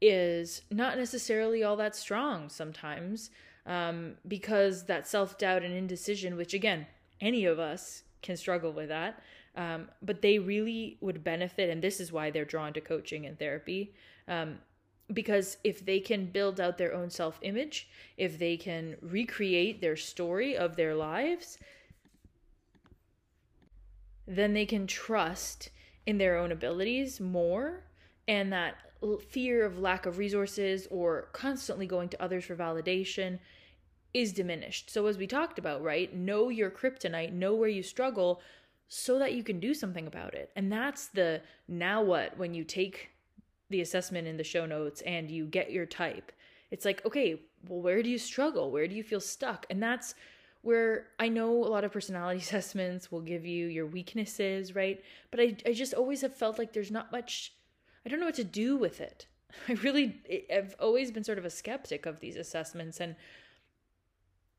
is 0.00 0.62
not 0.70 0.96
necessarily 0.96 1.64
all 1.64 1.76
that 1.76 1.96
strong 1.96 2.48
sometimes 2.48 3.30
um, 3.66 4.14
because 4.28 4.84
that 4.84 5.08
self 5.08 5.38
doubt 5.38 5.62
and 5.62 5.74
indecision, 5.74 6.36
which 6.36 6.54
again, 6.54 6.86
any 7.20 7.44
of 7.44 7.58
us 7.58 8.04
can 8.22 8.36
struggle 8.36 8.72
with 8.72 8.88
that. 8.88 9.20
Um, 9.56 9.88
but 10.02 10.20
they 10.20 10.38
really 10.38 10.98
would 11.00 11.24
benefit, 11.24 11.70
and 11.70 11.80
this 11.80 11.98
is 11.98 12.12
why 12.12 12.30
they're 12.30 12.44
drawn 12.44 12.74
to 12.74 12.80
coaching 12.80 13.24
and 13.24 13.38
therapy. 13.38 13.94
Um, 14.28 14.58
because 15.12 15.56
if 15.64 15.84
they 15.86 16.00
can 16.00 16.26
build 16.26 16.60
out 16.60 16.78
their 16.78 16.92
own 16.92 17.10
self 17.10 17.38
image, 17.42 17.88
if 18.16 18.38
they 18.38 18.56
can 18.56 18.96
recreate 19.00 19.80
their 19.80 19.96
story 19.96 20.56
of 20.56 20.76
their 20.76 20.94
lives, 20.94 21.58
then 24.26 24.52
they 24.52 24.66
can 24.66 24.86
trust 24.86 25.70
in 26.06 26.18
their 26.18 26.36
own 26.36 26.52
abilities 26.52 27.20
more 27.20 27.84
and 28.28 28.52
that 28.52 28.76
fear 29.28 29.64
of 29.64 29.78
lack 29.78 30.06
of 30.06 30.18
resources 30.18 30.88
or 30.90 31.28
constantly 31.32 31.86
going 31.86 32.08
to 32.08 32.22
others 32.22 32.44
for 32.44 32.56
validation 32.56 33.38
is 34.14 34.32
diminished. 34.32 34.90
So 34.90 35.06
as 35.06 35.18
we 35.18 35.26
talked 35.26 35.58
about, 35.58 35.82
right? 35.82 36.14
Know 36.14 36.48
your 36.48 36.70
kryptonite, 36.70 37.32
know 37.32 37.54
where 37.54 37.68
you 37.68 37.82
struggle, 37.82 38.40
so 38.88 39.18
that 39.18 39.34
you 39.34 39.42
can 39.42 39.60
do 39.60 39.74
something 39.74 40.06
about 40.06 40.34
it. 40.34 40.50
And 40.56 40.70
that's 40.72 41.08
the 41.08 41.42
now 41.68 42.02
what 42.02 42.38
when 42.38 42.54
you 42.54 42.64
take 42.64 43.10
the 43.68 43.80
assessment 43.80 44.28
in 44.28 44.36
the 44.36 44.44
show 44.44 44.64
notes 44.64 45.02
and 45.02 45.30
you 45.30 45.44
get 45.44 45.72
your 45.72 45.86
type. 45.86 46.32
It's 46.70 46.84
like, 46.84 47.04
okay, 47.04 47.42
well, 47.68 47.80
where 47.80 48.02
do 48.02 48.08
you 48.08 48.18
struggle? 48.18 48.70
Where 48.70 48.86
do 48.86 48.94
you 48.94 49.02
feel 49.02 49.20
stuck? 49.20 49.66
And 49.70 49.82
that's 49.82 50.14
where 50.66 51.06
I 51.20 51.28
know 51.28 51.52
a 51.52 51.70
lot 51.70 51.84
of 51.84 51.92
personality 51.92 52.40
assessments 52.42 53.12
will 53.12 53.20
give 53.20 53.46
you 53.46 53.68
your 53.68 53.86
weaknesses, 53.86 54.74
right? 54.74 55.00
But 55.30 55.38
I, 55.38 55.56
I 55.64 55.72
just 55.72 55.94
always 55.94 56.22
have 56.22 56.34
felt 56.34 56.58
like 56.58 56.72
there's 56.72 56.90
not 56.90 57.12
much, 57.12 57.52
I 58.04 58.08
don't 58.08 58.18
know 58.18 58.26
what 58.26 58.34
to 58.34 58.44
do 58.44 58.76
with 58.76 59.00
it. 59.00 59.26
I 59.68 59.74
really, 59.74 60.20
I've 60.52 60.74
always 60.80 61.12
been 61.12 61.22
sort 61.22 61.38
of 61.38 61.44
a 61.44 61.50
skeptic 61.50 62.04
of 62.04 62.18
these 62.18 62.34
assessments. 62.34 62.98
And 62.98 63.14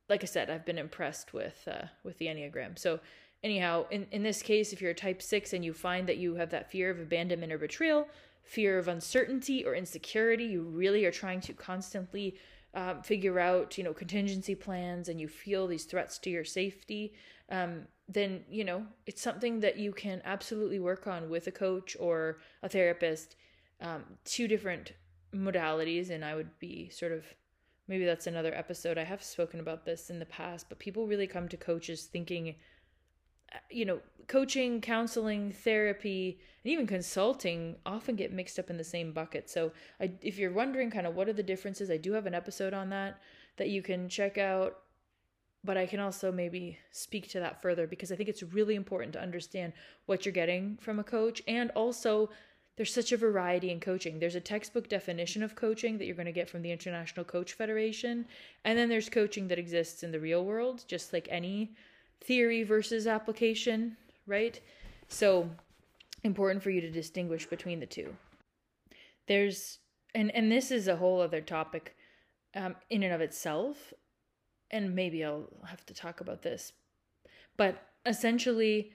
like 0.07 0.23
I 0.23 0.27
said, 0.27 0.49
I've 0.49 0.65
been 0.65 0.77
impressed 0.77 1.33
with, 1.33 1.67
uh, 1.69 1.87
with 2.05 2.17
the 2.19 2.27
Enneagram. 2.27 2.79
So 2.79 3.01
anyhow, 3.43 3.85
in, 3.91 4.07
in 4.13 4.23
this 4.23 4.41
case, 4.41 4.71
if 4.71 4.81
you're 4.81 4.91
a 4.91 4.95
type 4.95 5.21
six 5.21 5.51
and 5.51 5.65
you 5.65 5.73
find 5.73 6.07
that 6.07 6.15
you 6.15 6.35
have 6.35 6.51
that 6.51 6.71
fear 6.71 6.89
of 6.89 7.01
abandonment 7.01 7.51
or 7.51 7.57
betrayal, 7.57 8.07
fear 8.43 8.79
of 8.79 8.87
uncertainty 8.87 9.65
or 9.65 9.75
insecurity, 9.75 10.45
you 10.45 10.61
really 10.61 11.03
are 11.03 11.11
trying 11.11 11.41
to 11.41 11.51
constantly 11.51 12.37
um, 12.73 13.01
figure 13.01 13.39
out, 13.39 13.77
you 13.77 13.83
know, 13.83 13.93
contingency 13.93 14.55
plans 14.55 15.09
and 15.09 15.19
you 15.19 15.27
feel 15.27 15.67
these 15.67 15.85
threats 15.85 16.17
to 16.19 16.29
your 16.29 16.43
safety, 16.43 17.13
um, 17.49 17.87
then, 18.07 18.43
you 18.49 18.63
know, 18.63 18.85
it's 19.05 19.21
something 19.21 19.59
that 19.61 19.77
you 19.77 19.91
can 19.91 20.21
absolutely 20.25 20.79
work 20.79 21.07
on 21.07 21.29
with 21.29 21.47
a 21.47 21.51
coach 21.51 21.97
or 21.99 22.37
a 22.63 22.69
therapist. 22.69 23.35
Um, 23.79 24.03
two 24.25 24.47
different 24.47 24.93
modalities, 25.35 26.09
and 26.09 26.23
I 26.23 26.35
would 26.35 26.57
be 26.59 26.89
sort 26.89 27.11
of 27.11 27.25
maybe 27.87 28.05
that's 28.05 28.27
another 28.27 28.53
episode. 28.53 28.97
I 28.97 29.03
have 29.03 29.23
spoken 29.23 29.59
about 29.59 29.85
this 29.85 30.09
in 30.09 30.19
the 30.19 30.25
past, 30.25 30.67
but 30.69 30.79
people 30.79 31.07
really 31.07 31.27
come 31.27 31.47
to 31.49 31.57
coaches 31.57 32.05
thinking 32.05 32.55
you 33.69 33.85
know, 33.85 33.99
coaching, 34.27 34.81
counseling, 34.81 35.51
therapy, 35.51 36.39
and 36.63 36.71
even 36.71 36.85
consulting 36.85 37.75
often 37.85 38.15
get 38.15 38.33
mixed 38.33 38.59
up 38.59 38.69
in 38.69 38.77
the 38.77 38.83
same 38.83 39.13
bucket. 39.13 39.49
So, 39.49 39.71
I, 39.99 40.11
if 40.21 40.37
you're 40.37 40.51
wondering 40.51 40.91
kind 40.91 41.07
of 41.07 41.15
what 41.15 41.29
are 41.29 41.33
the 41.33 41.43
differences, 41.43 41.89
I 41.89 41.97
do 41.97 42.13
have 42.13 42.25
an 42.25 42.33
episode 42.33 42.73
on 42.73 42.89
that 42.89 43.19
that 43.57 43.69
you 43.69 43.81
can 43.81 44.09
check 44.09 44.37
out. 44.37 44.79
But 45.63 45.77
I 45.77 45.85
can 45.85 45.99
also 45.99 46.31
maybe 46.31 46.77
speak 46.91 47.29
to 47.29 47.39
that 47.39 47.61
further 47.61 47.87
because 47.87 48.11
I 48.11 48.15
think 48.15 48.29
it's 48.29 48.43
really 48.43 48.75
important 48.75 49.13
to 49.13 49.21
understand 49.21 49.73
what 50.05 50.25
you're 50.25 50.31
getting 50.31 50.77
from 50.77 50.99
a 50.99 51.03
coach. 51.03 51.41
And 51.47 51.71
also, 51.71 52.29
there's 52.77 52.93
such 52.93 53.11
a 53.11 53.17
variety 53.17 53.71
in 53.71 53.79
coaching. 53.79 54.19
There's 54.19 54.35
a 54.35 54.39
textbook 54.39 54.87
definition 54.87 55.41
of 55.41 55.55
coaching 55.55 55.97
that 55.97 56.05
you're 56.05 56.15
going 56.15 56.27
to 56.27 56.31
get 56.31 56.49
from 56.49 56.61
the 56.61 56.71
International 56.71 57.25
Coach 57.25 57.53
Federation. 57.53 58.27
And 58.63 58.77
then 58.77 58.87
there's 58.87 59.09
coaching 59.09 59.47
that 59.47 59.57
exists 59.57 60.03
in 60.03 60.11
the 60.11 60.19
real 60.19 60.45
world, 60.45 60.85
just 60.87 61.11
like 61.11 61.27
any 61.31 61.73
theory 62.21 62.63
versus 62.63 63.07
application, 63.07 63.97
right? 64.25 64.59
So 65.07 65.49
important 66.23 66.63
for 66.63 66.69
you 66.69 66.81
to 66.81 66.91
distinguish 66.91 67.45
between 67.45 67.79
the 67.79 67.85
two. 67.85 68.15
There's 69.27 69.79
and 70.15 70.31
and 70.31 70.51
this 70.51 70.71
is 70.71 70.87
a 70.87 70.95
whole 70.95 71.21
other 71.21 71.41
topic 71.41 71.95
um, 72.55 72.75
in 72.89 73.03
and 73.03 73.13
of 73.13 73.21
itself, 73.21 73.93
and 74.71 74.95
maybe 74.95 75.23
I'll 75.23 75.47
have 75.65 75.85
to 75.87 75.93
talk 75.93 76.21
about 76.21 76.41
this. 76.41 76.73
But 77.55 77.81
essentially, 78.05 78.91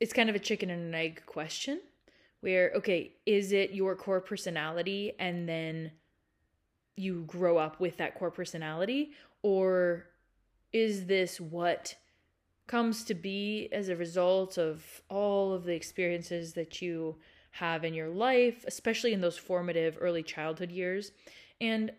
it's 0.00 0.12
kind 0.12 0.28
of 0.28 0.36
a 0.36 0.40
chicken 0.40 0.70
and 0.70 0.82
an 0.82 0.94
egg 0.94 1.22
question 1.26 1.80
where 2.40 2.72
okay, 2.76 3.12
is 3.24 3.52
it 3.52 3.72
your 3.72 3.96
core 3.96 4.20
personality 4.20 5.12
and 5.18 5.48
then 5.48 5.90
you 6.96 7.24
grow 7.26 7.58
up 7.58 7.80
with 7.80 7.96
that 7.98 8.18
core 8.18 8.30
personality 8.30 9.12
or 9.42 10.06
is 10.72 11.06
this 11.06 11.40
what 11.40 11.94
comes 12.66 13.04
to 13.04 13.14
be 13.14 13.68
as 13.72 13.88
a 13.88 13.96
result 13.96 14.58
of 14.58 15.02
all 15.08 15.52
of 15.52 15.64
the 15.64 15.74
experiences 15.74 16.54
that 16.54 16.82
you 16.82 17.16
have 17.52 17.84
in 17.84 17.94
your 17.94 18.08
life, 18.08 18.64
especially 18.66 19.12
in 19.12 19.20
those 19.20 19.38
formative 19.38 19.96
early 20.00 20.22
childhood 20.22 20.70
years. 20.70 21.12
And, 21.60 21.92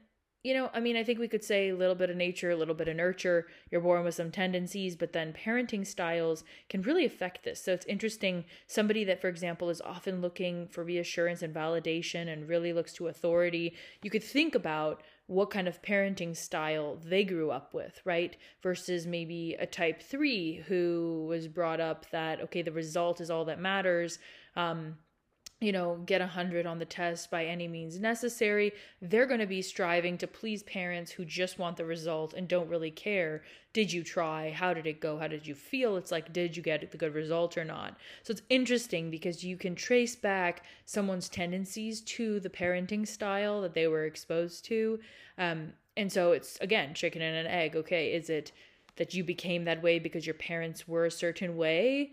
you 0.44 0.54
know, 0.54 0.70
I 0.74 0.80
mean, 0.80 0.96
I 0.96 1.04
think 1.04 1.20
we 1.20 1.28
could 1.28 1.44
say 1.44 1.70
a 1.70 1.76
little 1.76 1.96
bit 1.96 2.10
of 2.10 2.16
nature, 2.16 2.52
a 2.52 2.56
little 2.56 2.76
bit 2.76 2.88
of 2.88 2.96
nurture. 2.96 3.48
You're 3.72 3.82
born 3.82 4.04
with 4.04 4.14
some 4.14 4.30
tendencies, 4.30 4.96
but 4.96 5.14
then 5.14 5.34
parenting 5.34 5.86
styles 5.86 6.44
can 6.70 6.84
really 6.84 7.06
affect 7.06 7.44
this. 7.44 7.64
So 7.64 7.74
it's 7.74 7.86
interesting. 7.88 8.46
Somebody 8.68 9.04
that, 9.06 9.20
for 9.20 9.30
example, 9.30 9.70
is 9.70 9.82
often 9.82 10.22
looking 10.22 10.68
for 10.68 10.84
reassurance 10.84 11.42
and 11.42 11.54
validation 11.54 12.32
and 12.32 12.48
really 12.48 12.72
looks 12.72 12.94
to 12.94 13.08
authority, 13.08 13.74
you 14.04 14.12
could 14.12 14.24
think 14.24 14.54
about 14.54 15.02
what 15.28 15.50
kind 15.50 15.68
of 15.68 15.82
parenting 15.82 16.36
style 16.36 16.98
they 17.04 17.24
grew 17.24 17.52
up 17.52 17.74
with, 17.74 18.02
right? 18.06 18.36
Versus 18.64 19.06
maybe 19.06 19.56
a 19.60 19.66
type 19.66 20.02
three 20.02 20.64
who 20.68 21.26
was 21.28 21.48
brought 21.48 21.82
up 21.82 22.10
that, 22.12 22.42
okay, 22.42 22.62
the 22.62 22.72
result 22.72 23.20
is 23.20 23.30
all 23.30 23.46
that 23.46 23.60
matters. 23.60 24.20
Um, 24.56 24.96
you 25.60 25.72
know, 25.72 26.00
get 26.06 26.22
a 26.22 26.28
hundred 26.28 26.68
on 26.68 26.78
the 26.78 26.86
test 26.86 27.32
by 27.32 27.46
any 27.46 27.68
means 27.68 28.00
necessary. 28.00 28.72
They're 29.02 29.26
going 29.26 29.40
to 29.40 29.48
be 29.48 29.64
striving 29.64 30.18
to 30.20 30.28
please 30.28 30.62
parents 30.62 31.12
who 31.12 31.26
just 31.26 31.58
want 31.58 31.78
the 31.78 31.86
result 31.86 32.34
and 32.34 32.48
don't 32.48 32.70
really 32.70 32.92
care. 32.92 33.42
Did 33.74 33.92
you 33.92 34.04
try? 34.04 34.52
How 34.52 34.76
did 34.76 34.86
it 34.86 35.02
go? 35.02 35.18
How 35.18 35.28
did 35.28 35.48
you 35.48 35.56
feel? 35.56 35.98
It's 35.98 36.12
like, 36.12 36.32
did 36.32 36.56
you 36.56 36.62
get 36.62 36.92
the 36.92 36.98
good 36.98 37.16
result 37.16 37.58
or 37.58 37.66
not? 37.66 37.98
So 38.22 38.32
it's 38.32 38.44
interesting 38.50 39.10
because 39.10 39.44
you 39.44 39.58
can 39.58 39.74
trace 39.74 40.16
back 40.16 40.64
someone's 40.86 41.28
tendencies 41.28 42.02
to 42.02 42.40
the 42.40 42.50
parenting 42.50 43.08
style 43.08 43.62
that 43.62 43.74
they 43.74 43.88
were 43.88 44.06
exposed 44.06 44.64
to. 44.66 45.00
Um, 45.40 45.74
and 45.96 46.12
so 46.12 46.34
it's 46.34 46.58
again, 46.62 46.94
chicken 46.94 47.24
and 47.24 47.36
an 47.36 47.52
egg. 47.52 47.76
Okay, 47.76 48.14
is 48.14 48.30
it 48.30 48.52
that 48.98 49.16
you 49.16 49.24
became 49.24 49.66
that 49.66 49.82
way 49.82 49.98
because 49.98 50.28
your 50.28 50.36
parents 50.36 50.88
were 50.88 51.06
a 51.06 51.12
certain 51.12 51.58
way? 51.58 52.12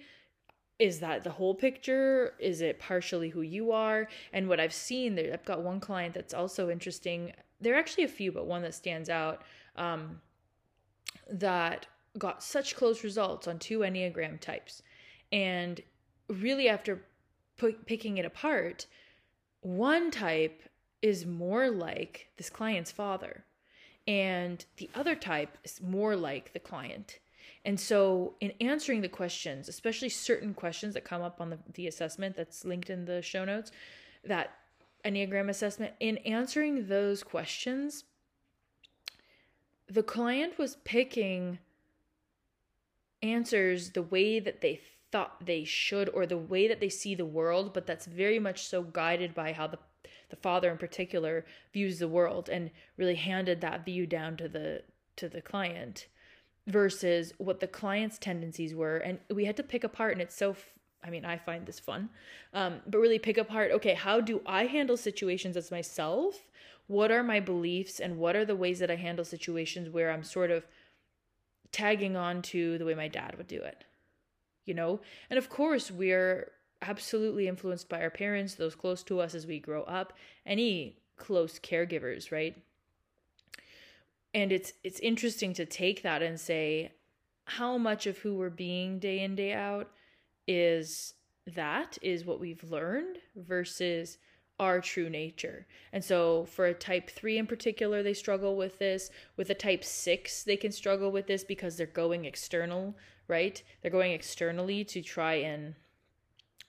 Is 0.78 1.00
that 1.00 1.22
the 1.22 1.30
whole 1.30 1.54
picture? 1.54 2.34
Is 2.38 2.60
it 2.60 2.80
partially 2.80 3.28
who 3.28 3.42
you 3.42 3.72
are? 3.72 4.08
And 4.32 4.48
what 4.48 4.60
i've 4.60 4.72
seen 4.72 5.14
there 5.14 5.32
i've 5.32 5.44
got 5.44 5.62
one 5.62 5.80
client 5.80 6.14
that's 6.14 6.34
also 6.34 6.70
interesting. 6.70 7.32
There 7.60 7.74
are 7.74 7.78
actually 7.78 8.04
a 8.04 8.08
few 8.08 8.32
but 8.32 8.46
one 8.46 8.62
that 8.62 8.74
stands 8.74 9.08
out 9.08 9.42
um, 9.76 10.20
that 11.30 11.86
got 12.18 12.42
such 12.42 12.76
close 12.76 13.02
results 13.02 13.48
on 13.48 13.58
two 13.58 13.80
enneagram 13.80 14.40
types. 14.40 14.82
And 15.32 15.80
really 16.28 16.68
after 16.68 17.04
p- 17.58 17.76
picking 17.86 18.18
it 18.18 18.24
apart 18.24 18.86
one 19.60 20.10
type 20.10 20.62
is 21.02 21.26
more 21.26 21.70
like 21.70 22.28
this 22.36 22.50
client's 22.50 22.90
father 22.90 23.44
and 24.06 24.64
the 24.76 24.90
other 24.94 25.14
type 25.14 25.56
is 25.64 25.80
more 25.80 26.16
like 26.16 26.52
the 26.52 26.60
client 26.60 27.18
and 27.64 27.80
so, 27.80 28.34
in 28.40 28.52
answering 28.60 29.00
the 29.00 29.08
questions, 29.08 29.68
especially 29.68 30.10
certain 30.10 30.52
questions 30.52 30.92
that 30.94 31.04
come 31.04 31.22
up 31.22 31.40
on 31.40 31.50
the, 31.50 31.58
the 31.72 31.86
assessment 31.86 32.36
that's 32.36 32.64
linked 32.64 32.90
in 32.90 33.06
the 33.06 33.22
show 33.22 33.44
notes, 33.44 33.72
that 34.24 34.54
Enneagram 35.04 35.48
assessment, 35.48 35.94
in 36.00 36.18
answering 36.18 36.88
those 36.88 37.22
questions, 37.22 38.04
the 39.88 40.02
client 40.02 40.58
was 40.58 40.76
picking 40.84 41.58
answers 43.22 43.90
the 43.90 44.02
way 44.02 44.40
that 44.40 44.60
they 44.60 44.80
thought 45.10 45.46
they 45.46 45.64
should 45.64 46.10
or 46.10 46.26
the 46.26 46.36
way 46.36 46.68
that 46.68 46.80
they 46.80 46.88
see 46.90 47.14
the 47.14 47.24
world, 47.24 47.72
but 47.72 47.86
that's 47.86 48.06
very 48.06 48.38
much 48.38 48.66
so 48.66 48.82
guided 48.82 49.34
by 49.34 49.52
how 49.52 49.66
the 49.66 49.78
the 50.30 50.36
father 50.36 50.70
in 50.70 50.78
particular 50.78 51.44
views 51.72 51.98
the 51.98 52.08
world 52.08 52.48
and 52.48 52.70
really 52.96 53.14
handed 53.14 53.60
that 53.60 53.84
view 53.84 54.06
down 54.06 54.36
to 54.36 54.48
the 54.48 54.82
to 55.16 55.28
the 55.28 55.40
client 55.40 56.08
versus 56.66 57.32
what 57.38 57.60
the 57.60 57.66
client's 57.66 58.18
tendencies 58.18 58.74
were. 58.74 58.96
And 58.96 59.18
we 59.32 59.44
had 59.44 59.56
to 59.56 59.62
pick 59.62 59.84
apart 59.84 60.12
and 60.12 60.22
it's 60.22 60.36
so 60.36 60.50
f- 60.50 60.72
i 61.02 61.10
mean 61.10 61.24
i 61.24 61.36
find 61.36 61.66
this 61.66 61.78
fun 61.78 62.08
um, 62.54 62.80
but 62.86 62.98
really 62.98 63.18
pick 63.18 63.36
apart 63.36 63.70
okay 63.70 63.92
how 63.92 64.20
do 64.22 64.40
i 64.46 64.64
handle 64.64 64.96
situations 64.96 65.56
as 65.56 65.70
myself? 65.70 66.48
What 66.86 67.10
are 67.10 67.22
my 67.22 67.40
beliefs 67.40 67.98
and 67.98 68.18
what 68.18 68.36
are 68.36 68.44
the 68.44 68.56
ways 68.56 68.78
that 68.78 68.90
i 68.90 68.96
handle 68.96 69.24
situations 69.24 69.90
where 69.90 70.10
i'm 70.10 70.24
sort 70.24 70.50
of 70.50 70.66
tagging 71.72 72.16
on 72.16 72.40
to 72.42 72.78
the 72.78 72.84
way 72.84 72.94
my 72.94 73.08
dad 73.08 73.36
would 73.36 73.48
do 73.48 73.60
it 73.60 73.84
you 74.64 74.72
know? 74.72 75.00
And 75.28 75.36
of 75.36 75.50
course 75.50 75.90
we're 75.90 76.50
absolutely 76.80 77.48
influenced 77.48 77.88
by 77.88 78.00
our 78.00 78.10
parents 78.10 78.54
those 78.54 78.74
close 78.74 79.02
to 79.04 79.20
us 79.20 79.34
as 79.34 79.46
we 79.46 79.58
grow 79.58 79.82
up 79.82 80.12
any 80.46 80.98
close 81.16 81.58
caregivers 81.58 82.30
right 82.30 82.56
and 84.34 84.52
it's 84.52 84.72
it's 84.82 85.00
interesting 85.00 85.54
to 85.54 85.64
take 85.64 86.02
that 86.02 86.22
and 86.22 86.38
say 86.38 86.92
how 87.46 87.78
much 87.78 88.06
of 88.06 88.18
who 88.18 88.34
we're 88.34 88.50
being 88.50 88.98
day 88.98 89.20
in 89.20 89.34
day 89.36 89.52
out 89.52 89.90
is 90.46 91.14
that 91.54 91.96
is 92.02 92.24
what 92.24 92.40
we've 92.40 92.64
learned 92.64 93.18
versus 93.36 94.18
our 94.60 94.80
true 94.80 95.10
nature. 95.10 95.66
And 95.92 96.04
so 96.04 96.44
for 96.44 96.66
a 96.66 96.74
type 96.74 97.10
3 97.10 97.38
in 97.38 97.46
particular 97.46 98.02
they 98.02 98.14
struggle 98.14 98.56
with 98.56 98.78
this, 98.78 99.10
with 99.36 99.50
a 99.50 99.54
type 99.54 99.84
6 99.84 100.44
they 100.44 100.56
can 100.56 100.72
struggle 100.72 101.10
with 101.10 101.26
this 101.26 101.44
because 101.44 101.76
they're 101.76 101.86
going 101.86 102.24
external, 102.24 102.96
right? 103.28 103.62
They're 103.82 103.90
going 103.90 104.12
externally 104.12 104.84
to 104.84 105.02
try 105.02 105.34
and 105.34 105.74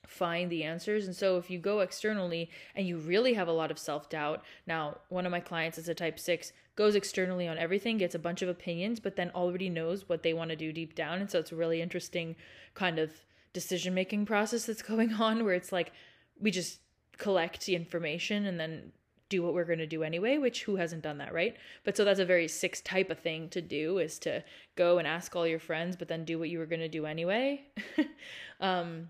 find 0.06 0.50
the 0.50 0.64
answers. 0.64 1.06
And 1.06 1.14
so 1.14 1.36
if 1.36 1.50
you 1.50 1.58
go 1.58 1.80
externally 1.80 2.50
and 2.74 2.86
you 2.86 2.96
really 2.96 3.34
have 3.34 3.48
a 3.48 3.52
lot 3.52 3.70
of 3.70 3.78
self-doubt, 3.78 4.42
now 4.66 4.98
one 5.08 5.26
of 5.26 5.32
my 5.32 5.40
clients 5.40 5.78
is 5.78 5.88
a 5.88 5.94
type 5.94 6.18
6 6.18 6.52
goes 6.76 6.94
externally 6.94 7.48
on 7.48 7.56
everything, 7.56 7.96
gets 7.96 8.14
a 8.14 8.18
bunch 8.18 8.42
of 8.42 8.50
opinions, 8.50 9.00
but 9.00 9.16
then 9.16 9.30
already 9.34 9.70
knows 9.70 10.08
what 10.08 10.22
they 10.22 10.34
want 10.34 10.50
to 10.50 10.56
do 10.56 10.72
deep 10.72 10.94
down. 10.94 11.20
And 11.20 11.30
so 11.30 11.38
it's 11.38 11.52
a 11.52 11.56
really 11.56 11.80
interesting 11.80 12.36
kind 12.74 12.98
of 12.98 13.10
decision 13.52 13.94
making 13.94 14.26
process 14.26 14.66
that's 14.66 14.82
going 14.92 15.14
on 15.14 15.44
where 15.44 15.54
it's 15.54 15.72
like 15.72 15.92
we 16.38 16.50
just 16.50 16.80
collect 17.16 17.64
the 17.64 17.74
information 17.74 18.44
and 18.44 18.60
then 18.60 18.92
do 19.28 19.42
what 19.42 19.54
we're 19.54 19.64
going 19.64 19.78
to 19.78 19.86
do 19.86 20.04
anyway 20.04 20.38
which 20.38 20.62
who 20.64 20.76
hasn't 20.76 21.02
done 21.02 21.18
that 21.18 21.32
right 21.32 21.56
but 21.82 21.96
so 21.96 22.04
that's 22.04 22.20
a 22.20 22.24
very 22.24 22.46
six 22.46 22.80
type 22.82 23.10
of 23.10 23.18
thing 23.18 23.48
to 23.48 23.60
do 23.60 23.98
is 23.98 24.18
to 24.20 24.44
go 24.76 24.98
and 24.98 25.08
ask 25.08 25.34
all 25.34 25.46
your 25.46 25.58
friends 25.58 25.96
but 25.96 26.06
then 26.06 26.24
do 26.24 26.38
what 26.38 26.48
you 26.48 26.58
were 26.58 26.66
going 26.66 26.80
to 26.80 26.88
do 26.88 27.06
anyway 27.06 27.64
um 28.60 29.08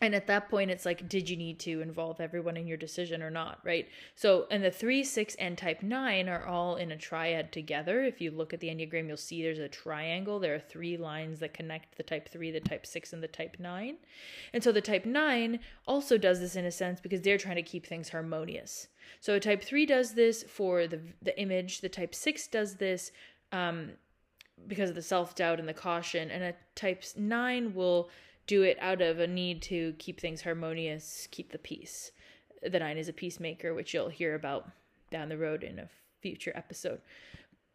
and 0.00 0.14
at 0.14 0.26
that 0.26 0.50
point 0.50 0.70
it's 0.70 0.84
like 0.84 1.08
did 1.08 1.28
you 1.28 1.36
need 1.36 1.58
to 1.58 1.80
involve 1.80 2.20
everyone 2.20 2.56
in 2.56 2.66
your 2.66 2.76
decision 2.76 3.22
or 3.22 3.30
not 3.30 3.60
right? 3.64 3.88
So 4.14 4.46
and 4.50 4.62
the 4.62 4.70
3 4.70 5.02
6 5.02 5.34
and 5.36 5.56
type 5.56 5.82
9 5.82 6.28
are 6.28 6.44
all 6.46 6.76
in 6.76 6.92
a 6.92 6.96
triad 6.96 7.52
together. 7.52 8.04
If 8.04 8.20
you 8.20 8.30
look 8.30 8.52
at 8.52 8.60
the 8.60 8.68
enneagram 8.68 9.08
you'll 9.08 9.16
see 9.16 9.42
there's 9.42 9.58
a 9.58 9.68
triangle. 9.68 10.38
There 10.38 10.54
are 10.54 10.60
three 10.60 10.96
lines 10.96 11.40
that 11.40 11.54
connect 11.54 11.96
the 11.96 12.02
type 12.02 12.28
3 12.28 12.50
the 12.50 12.60
type 12.60 12.86
6 12.86 13.12
and 13.12 13.22
the 13.22 13.28
type 13.28 13.56
9 13.58 13.96
and 14.52 14.62
so 14.62 14.72
the 14.72 14.80
type 14.80 15.06
9 15.06 15.60
also 15.86 16.18
does 16.18 16.40
this 16.40 16.56
in 16.56 16.66
a 16.66 16.70
sense 16.70 17.00
because 17.00 17.22
they're 17.22 17.38
trying 17.38 17.56
to 17.56 17.62
keep 17.62 17.86
things 17.86 18.10
harmonious. 18.10 18.88
So 19.20 19.34
a 19.34 19.40
type 19.40 19.62
3 19.62 19.86
does 19.86 20.14
this 20.14 20.42
for 20.42 20.86
the 20.86 21.00
the 21.22 21.38
image. 21.40 21.80
The 21.80 21.88
type 21.88 22.14
6 22.14 22.48
does 22.48 22.74
this 22.74 23.12
um, 23.52 23.92
because 24.66 24.90
of 24.90 24.96
the 24.96 25.02
self-doubt 25.02 25.60
and 25.60 25.68
the 25.68 25.74
caution. 25.74 26.30
And 26.30 26.42
a 26.42 26.54
type 26.74 27.02
9 27.16 27.74
will 27.74 28.10
do 28.46 28.62
it 28.62 28.78
out 28.80 29.00
of 29.02 29.18
a 29.18 29.26
need 29.26 29.62
to 29.62 29.94
keep 29.98 30.20
things 30.20 30.42
harmonious, 30.42 31.28
keep 31.30 31.52
the 31.52 31.58
peace. 31.58 32.12
The 32.62 32.78
nine 32.78 32.98
is 32.98 33.08
a 33.08 33.12
peacemaker, 33.12 33.74
which 33.74 33.92
you'll 33.92 34.08
hear 34.08 34.34
about 34.34 34.68
down 35.10 35.28
the 35.28 35.38
road 35.38 35.62
in 35.62 35.78
a 35.78 35.88
future 36.20 36.52
episode. 36.54 37.00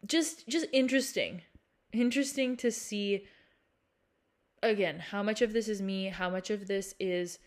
Just 0.06 0.48
just 0.48 0.66
interesting. 0.72 1.42
Interesting 1.92 2.56
to 2.56 2.70
see 2.70 3.26
again 4.62 4.98
how 4.98 5.22
much 5.22 5.42
of 5.42 5.52
this 5.52 5.68
is 5.68 5.82
me, 5.82 6.06
how 6.06 6.30
much 6.30 6.50
of 6.50 6.66
this 6.66 6.94
is 6.98 7.38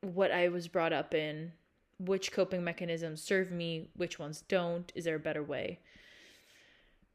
what 0.00 0.32
I 0.32 0.48
was 0.48 0.68
brought 0.68 0.92
up 0.92 1.14
in, 1.14 1.52
which 1.98 2.32
coping 2.32 2.64
mechanisms 2.64 3.22
serve 3.22 3.50
me, 3.50 3.88
which 3.94 4.18
ones 4.18 4.44
don't, 4.48 4.90
is 4.94 5.04
there 5.04 5.16
a 5.16 5.20
better 5.20 5.42
way? 5.42 5.78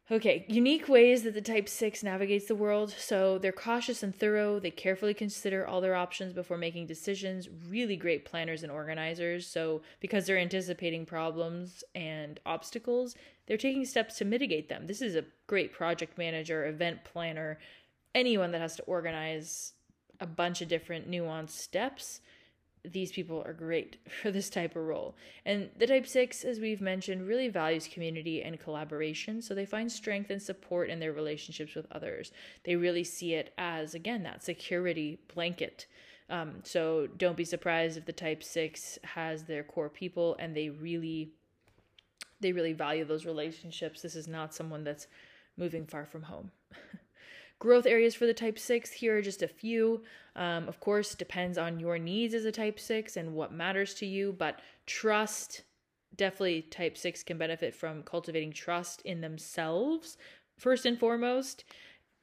Okay, 0.10 0.46
unique 0.48 0.88
ways 0.88 1.24
that 1.24 1.34
the 1.34 1.42
Type 1.42 1.68
6 1.68 2.02
navigates 2.02 2.48
the 2.48 2.56
world. 2.56 2.92
So 2.98 3.38
they're 3.38 3.52
cautious 3.52 4.04
and 4.04 4.16
thorough. 4.16 4.58
They 4.58 4.72
carefully 4.72 5.14
consider 5.14 5.68
all 5.68 5.82
their 5.82 5.96
options 5.96 6.32
before 6.32 6.58
making 6.58 6.88
decisions. 6.88 7.50
Really 7.68 7.98
great 7.98 8.24
planners 8.24 8.64
and 8.64 8.72
organizers. 8.72 9.46
So, 9.48 9.82
because 10.00 10.26
they're 10.26 10.38
anticipating 10.38 11.06
problems 11.06 11.84
and 11.94 12.40
obstacles, 12.46 13.16
they're 13.48 13.58
taking 13.58 13.84
steps 13.84 14.18
to 14.20 14.26
mitigate 14.26 14.70
them. 14.70 14.88
This 14.88 15.02
is 15.02 15.18
a 15.18 15.26
great 15.46 15.74
project 15.74 16.18
manager, 16.18 16.66
event 16.66 17.04
planner, 17.04 17.60
anyone 18.16 18.52
that 18.52 18.62
has 18.62 18.78
to 18.78 18.84
organize 18.84 19.74
a 20.22 20.26
bunch 20.26 20.62
of 20.62 20.70
different 20.70 21.12
nuanced 21.12 21.50
steps 21.50 22.22
these 22.84 23.12
people 23.12 23.44
are 23.46 23.54
great 23.54 23.98
for 24.22 24.32
this 24.32 24.50
type 24.50 24.76
of 24.76 24.84
role. 24.84 25.16
And 25.46 25.70
the 25.78 25.88
type 25.88 26.08
6, 26.08 26.44
as 26.44 26.60
we've 26.60 26.82
mentioned, 26.82 27.28
really 27.28 27.48
values 27.48 27.88
community 27.92 28.44
and 28.44 28.60
collaboration, 28.60 29.42
so 29.42 29.54
they 29.54 29.66
find 29.66 29.92
strength 29.92 30.30
and 30.30 30.42
support 30.42 30.90
in 30.90 31.00
their 31.00 31.14
relationships 31.14 31.76
with 31.76 31.86
others. 31.92 32.32
They 32.64 32.76
really 32.76 33.04
see 33.04 33.34
it 33.34 33.54
as, 33.58 33.94
again, 33.94 34.24
that 34.24 34.44
security 34.44 35.20
blanket. 35.34 35.88
Um, 36.30 36.56
so 36.64 37.08
don't 37.18 37.38
be 37.38 37.46
surprised 37.46 37.98
if 37.98 38.06
the 38.06 38.14
type 38.14 38.44
6 38.44 39.00
has 39.04 39.44
their 39.44 39.64
core 39.64 39.90
people 39.90 40.36
and 40.40 40.56
they 40.56 40.70
really 40.70 41.32
they 42.40 42.52
really 42.52 42.74
value 42.74 43.04
those 43.04 43.26
relationships. 43.26 44.02
This 44.02 44.16
is 44.16 44.28
not 44.28 44.54
someone 44.54 44.84
that's 44.84 45.08
moving 45.58 45.88
far 45.88 46.06
from 46.06 46.24
home. 46.24 46.52
Growth 47.60 47.88
areas 47.88 48.14
for 48.14 48.28
the 48.28 48.34
type 48.34 48.60
6, 48.60 48.92
here 48.92 49.18
are 49.18 49.22
just 49.22 49.42
a 49.42 49.48
few. 49.48 50.04
Um, 50.36 50.68
of 50.68 50.80
course, 50.80 51.16
depends 51.16 51.58
on 51.58 51.80
your 51.80 51.98
needs 51.98 52.36
as 52.36 52.46
a 52.46 52.52
type 52.52 52.80
6 52.80 53.18
and 53.18 53.34
what 53.34 53.52
matters 53.52 53.96
to 53.96 54.06
you, 54.06 54.36
but 54.38 54.60
trust 54.86 55.64
definitely 56.16 56.62
type 56.64 56.98
6 56.98 57.24
can 57.24 57.38
benefit 57.38 57.74
from 57.74 58.04
cultivating 58.04 58.52
trust 58.52 59.02
in 59.02 59.22
themselves 59.22 60.18
first 60.58 60.86
and 60.86 61.00
foremost 61.00 61.64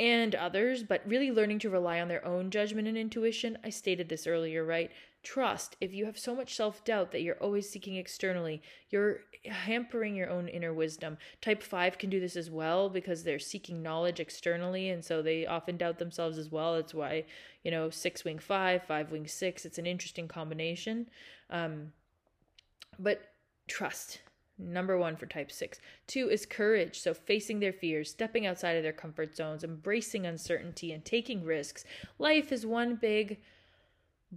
and 0.01 0.35
others, 0.35 0.83
but 0.83 1.03
really 1.07 1.31
learning 1.31 1.61
to 1.61 1.71
rely 1.71 2.01
on 2.01 2.09
their 2.09 2.25
own 2.25 2.51
judgment 2.51 2.89
and 2.89 2.99
intuition. 2.99 3.59
I 3.65 3.71
stated 3.71 4.09
this 4.09 4.27
earlier, 4.27 4.65
right? 4.65 4.91
Trust. 5.25 5.77
If 5.81 5.95
you 5.95 6.05
have 6.05 6.19
so 6.19 6.35
much 6.35 6.55
self 6.55 6.85
doubt 6.85 7.11
that 7.13 7.23
you're 7.23 7.43
always 7.43 7.69
seeking 7.69 7.97
externally, 7.97 8.63
you're 8.91 9.21
hampering 9.47 10.15
your 10.15 10.29
own 10.31 10.49
inner 10.49 10.73
wisdom. 10.73 11.17
Type 11.41 11.63
5 11.63 11.99
can 11.99 12.11
do 12.11 12.21
this 12.21 12.37
as 12.37 12.51
well 12.51 12.91
because 12.91 13.25
they're 13.25 13.39
seeking 13.39 13.83
knowledge 13.83 14.21
externally, 14.21 14.91
and 14.91 15.03
so 15.03 15.23
they 15.23 15.47
often 15.47 15.79
doubt 15.79 15.99
themselves 15.99 16.37
as 16.37 16.53
well. 16.53 16.75
That's 16.75 16.93
why, 16.93 17.25
you 17.63 17.71
know, 17.71 17.89
6 17.89 18.25
wing 18.25 18.39
5, 18.39 18.85
5 18.85 19.11
wing 19.11 19.27
6, 19.27 19.65
it's 19.65 19.79
an 19.79 19.87
interesting 19.87 20.29
combination. 20.29 21.09
Um, 21.49 21.93
but 22.99 23.33
trust 23.67 24.21
Number 24.57 24.97
one 24.97 25.17
for 25.17 25.27
type 25.27 25.51
six. 25.51 25.81
Two 26.07 26.29
is 26.31 26.47
courage. 26.47 27.01
So, 27.01 27.13
facing 27.13 27.59
their 27.59 27.73
fears, 27.73 28.11
stepping 28.11 28.47
outside 28.47 28.77
of 28.77 28.85
their 28.85 28.93
comfort 28.93 29.35
zones, 29.35 29.65
embracing 29.65 30.27
uncertainty, 30.27 30.93
and 30.93 31.05
taking 31.05 31.43
risks. 31.43 31.85
Life 32.21 32.53
is 32.53 32.65
one 32.65 32.95
big 32.95 33.41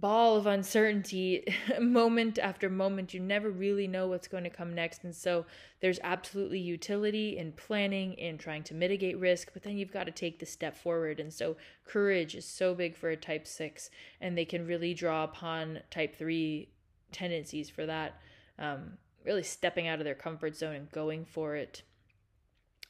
ball 0.00 0.36
of 0.36 0.46
uncertainty, 0.46 1.44
moment 1.80 2.38
after 2.38 2.68
moment. 2.68 3.14
You 3.14 3.20
never 3.20 3.50
really 3.50 3.86
know 3.86 4.06
what's 4.06 4.28
going 4.28 4.44
to 4.44 4.50
come 4.50 4.74
next. 4.74 5.04
And 5.04 5.14
so, 5.14 5.46
there's 5.80 6.00
absolutely 6.02 6.58
utility 6.58 7.38
in 7.38 7.52
planning, 7.52 8.14
in 8.14 8.38
trying 8.38 8.64
to 8.64 8.74
mitigate 8.74 9.18
risk, 9.18 9.50
but 9.52 9.62
then 9.62 9.76
you've 9.76 9.92
got 9.92 10.04
to 10.04 10.12
take 10.12 10.38
the 10.38 10.46
step 10.46 10.76
forward. 10.76 11.20
And 11.20 11.32
so, 11.32 11.56
courage 11.84 12.34
is 12.34 12.44
so 12.44 12.74
big 12.74 12.96
for 12.96 13.10
a 13.10 13.16
type 13.16 13.46
six, 13.46 13.90
and 14.20 14.36
they 14.36 14.44
can 14.44 14.66
really 14.66 14.94
draw 14.94 15.24
upon 15.24 15.80
type 15.90 16.16
three 16.16 16.68
tendencies 17.12 17.70
for 17.70 17.86
that. 17.86 18.20
Um, 18.58 18.98
really 19.24 19.42
stepping 19.42 19.86
out 19.86 19.98
of 19.98 20.04
their 20.04 20.14
comfort 20.14 20.56
zone 20.56 20.74
and 20.74 20.90
going 20.90 21.24
for 21.24 21.54
it. 21.54 21.82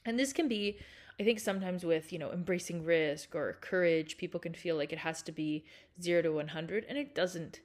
And 0.05 0.17
this 0.17 0.33
can 0.33 0.47
be, 0.47 0.79
I 1.19 1.23
think, 1.23 1.39
sometimes 1.39 1.83
with, 1.83 2.13
you 2.13 2.19
know, 2.19 2.31
embracing 2.31 2.85
risk 2.85 3.35
or 3.35 3.57
courage, 3.59 4.17
people 4.17 4.39
can 4.39 4.53
feel 4.53 4.77
like 4.77 4.93
it 4.93 4.99
has 4.99 5.21
to 5.23 5.33
be 5.33 5.65
zero 6.01 6.21
to 6.21 6.31
100, 6.31 6.85
and 6.87 6.97
it 6.97 7.13
doesn't. 7.13 7.59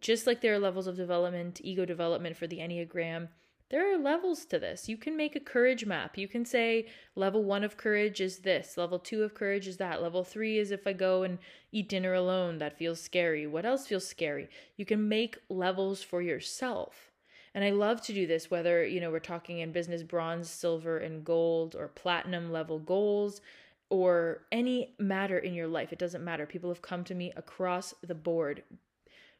Just 0.00 0.26
like 0.26 0.40
there 0.40 0.54
are 0.54 0.58
levels 0.58 0.86
of 0.86 0.96
development, 0.96 1.60
ego 1.64 1.86
development 1.86 2.36
for 2.36 2.46
the 2.46 2.58
Enneagram, 2.58 3.28
there 3.70 3.94
are 3.94 3.96
levels 3.96 4.44
to 4.46 4.58
this. 4.58 4.88
You 4.88 4.96
can 4.96 5.16
make 5.16 5.36
a 5.36 5.40
courage 5.40 5.86
map. 5.86 6.18
You 6.18 6.26
can 6.26 6.44
say 6.44 6.88
level 7.14 7.44
one 7.44 7.62
of 7.62 7.76
courage 7.76 8.20
is 8.20 8.40
this, 8.40 8.76
level 8.76 8.98
two 8.98 9.22
of 9.22 9.32
courage 9.32 9.68
is 9.68 9.76
that, 9.76 10.02
level 10.02 10.24
three 10.24 10.58
is 10.58 10.72
if 10.72 10.86
I 10.86 10.92
go 10.92 11.22
and 11.22 11.38
eat 11.70 11.88
dinner 11.88 12.12
alone, 12.12 12.58
that 12.58 12.76
feels 12.76 13.00
scary. 13.00 13.46
What 13.46 13.64
else 13.64 13.86
feels 13.86 14.06
scary? 14.06 14.48
You 14.76 14.84
can 14.84 15.08
make 15.08 15.38
levels 15.48 16.02
for 16.02 16.20
yourself. 16.20 17.09
And 17.54 17.64
I 17.64 17.70
love 17.70 18.00
to 18.02 18.12
do 18.12 18.26
this, 18.26 18.50
whether, 18.50 18.86
you 18.86 19.00
know, 19.00 19.10
we're 19.10 19.18
talking 19.18 19.58
in 19.58 19.72
business 19.72 20.02
bronze, 20.02 20.48
silver, 20.48 20.98
and 20.98 21.24
gold, 21.24 21.74
or 21.74 21.88
platinum 21.88 22.52
level 22.52 22.78
goals, 22.78 23.40
or 23.88 24.44
any 24.52 24.94
matter 24.98 25.38
in 25.38 25.52
your 25.52 25.66
life. 25.66 25.92
It 25.92 25.98
doesn't 25.98 26.24
matter. 26.24 26.46
People 26.46 26.70
have 26.70 26.82
come 26.82 27.02
to 27.04 27.14
me 27.14 27.32
across 27.36 27.92
the 28.02 28.14
board. 28.14 28.62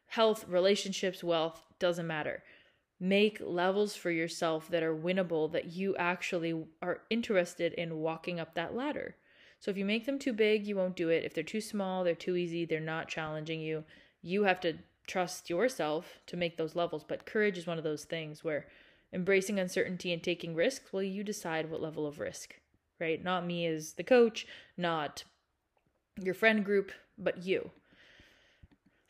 Health, 0.07 0.45
relationships, 0.49 1.23
wealth, 1.23 1.63
doesn't 1.79 2.05
matter. 2.05 2.43
Make 2.99 3.41
levels 3.41 3.95
for 3.95 4.11
yourself 4.11 4.67
that 4.67 4.83
are 4.83 4.95
winnable, 4.95 5.49
that 5.53 5.67
you 5.67 5.95
actually 5.95 6.65
are 6.81 7.01
interested 7.09 7.71
in 7.73 7.99
walking 7.99 8.41
up 8.41 8.55
that 8.55 8.75
ladder. 8.75 9.15
So 9.59 9.71
if 9.71 9.77
you 9.77 9.85
make 9.85 10.05
them 10.05 10.19
too 10.19 10.33
big, 10.33 10.67
you 10.67 10.75
won't 10.75 10.97
do 10.97 11.09
it. 11.09 11.23
If 11.23 11.33
they're 11.33 11.43
too 11.43 11.61
small, 11.61 12.03
they're 12.03 12.13
too 12.13 12.35
easy, 12.35 12.65
they're 12.65 12.79
not 12.81 13.07
challenging 13.07 13.61
you. 13.61 13.85
You 14.21 14.43
have 14.43 14.59
to 14.61 14.73
trust 15.11 15.49
yourself 15.49 16.19
to 16.25 16.37
make 16.37 16.55
those 16.55 16.75
levels. 16.75 17.03
But 17.05 17.25
courage 17.25 17.57
is 17.57 17.67
one 17.67 17.77
of 17.77 17.83
those 17.83 18.05
things 18.05 18.45
where 18.45 18.67
embracing 19.11 19.59
uncertainty 19.59 20.13
and 20.13 20.23
taking 20.23 20.55
risks, 20.55 20.93
well, 20.93 21.03
you 21.03 21.21
decide 21.21 21.69
what 21.69 21.81
level 21.81 22.07
of 22.07 22.19
risk, 22.19 22.55
right? 22.99 23.21
Not 23.21 23.45
me 23.45 23.65
as 23.65 23.93
the 23.93 24.03
coach, 24.03 24.47
not 24.77 25.25
your 26.21 26.33
friend 26.33 26.63
group, 26.63 26.93
but 27.17 27.43
you. 27.43 27.71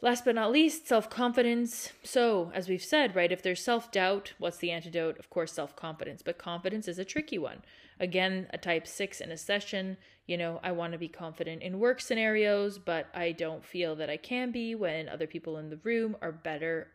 Last 0.02 0.26
but 0.26 0.34
not 0.34 0.52
least, 0.52 0.88
self 0.88 1.08
confidence. 1.08 1.92
So, 2.04 2.52
as 2.56 2.68
we've 2.68 2.84
said, 2.84 3.16
right, 3.16 3.32
if 3.32 3.44
there's 3.44 3.64
self 3.64 3.92
doubt, 3.92 4.34
what's 4.40 4.58
the 4.58 4.72
antidote? 4.72 5.20
Of 5.20 5.30
course, 5.30 5.54
self 5.54 5.76
confidence. 5.76 6.24
But 6.24 6.40
confidence 6.40 6.88
is 6.88 6.98
a 6.98 7.06
tricky 7.06 7.38
one. 7.38 7.62
Again, 8.00 8.48
a 8.50 8.58
type 8.58 8.88
six 8.88 9.22
in 9.22 9.30
a 9.30 9.38
session, 9.38 9.98
you 10.28 10.38
know, 10.38 10.60
I 10.64 10.72
want 10.72 10.94
to 10.94 11.00
be 11.00 11.08
confident 11.08 11.62
in 11.62 11.80
work 11.80 12.00
scenarios, 12.02 12.78
but 12.78 13.08
I 13.14 13.32
don't 13.32 13.66
feel 13.66 13.96
that 13.96 14.10
I 14.10 14.18
can 14.18 14.52
be 14.52 14.76
when 14.76 15.10
other 15.10 15.28
people 15.28 15.58
in 15.58 15.70
the 15.70 15.80
room 15.84 16.16
are 16.22 16.32
better 16.32 16.88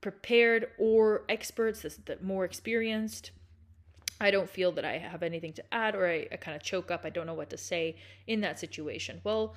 prepared 0.00 0.68
or 0.78 1.24
experts, 1.28 1.82
that 1.82 2.22
more 2.22 2.44
experienced. 2.44 3.30
I 4.20 4.30
don't 4.30 4.48
feel 4.48 4.72
that 4.72 4.84
I 4.84 4.98
have 4.98 5.22
anything 5.22 5.52
to 5.54 5.74
add, 5.74 5.94
or 5.94 6.06
I, 6.06 6.26
I 6.30 6.36
kind 6.36 6.56
of 6.56 6.62
choke 6.62 6.90
up. 6.90 7.02
I 7.04 7.10
don't 7.10 7.26
know 7.26 7.34
what 7.34 7.50
to 7.50 7.58
say 7.58 7.96
in 8.26 8.40
that 8.42 8.58
situation. 8.58 9.20
Well, 9.24 9.56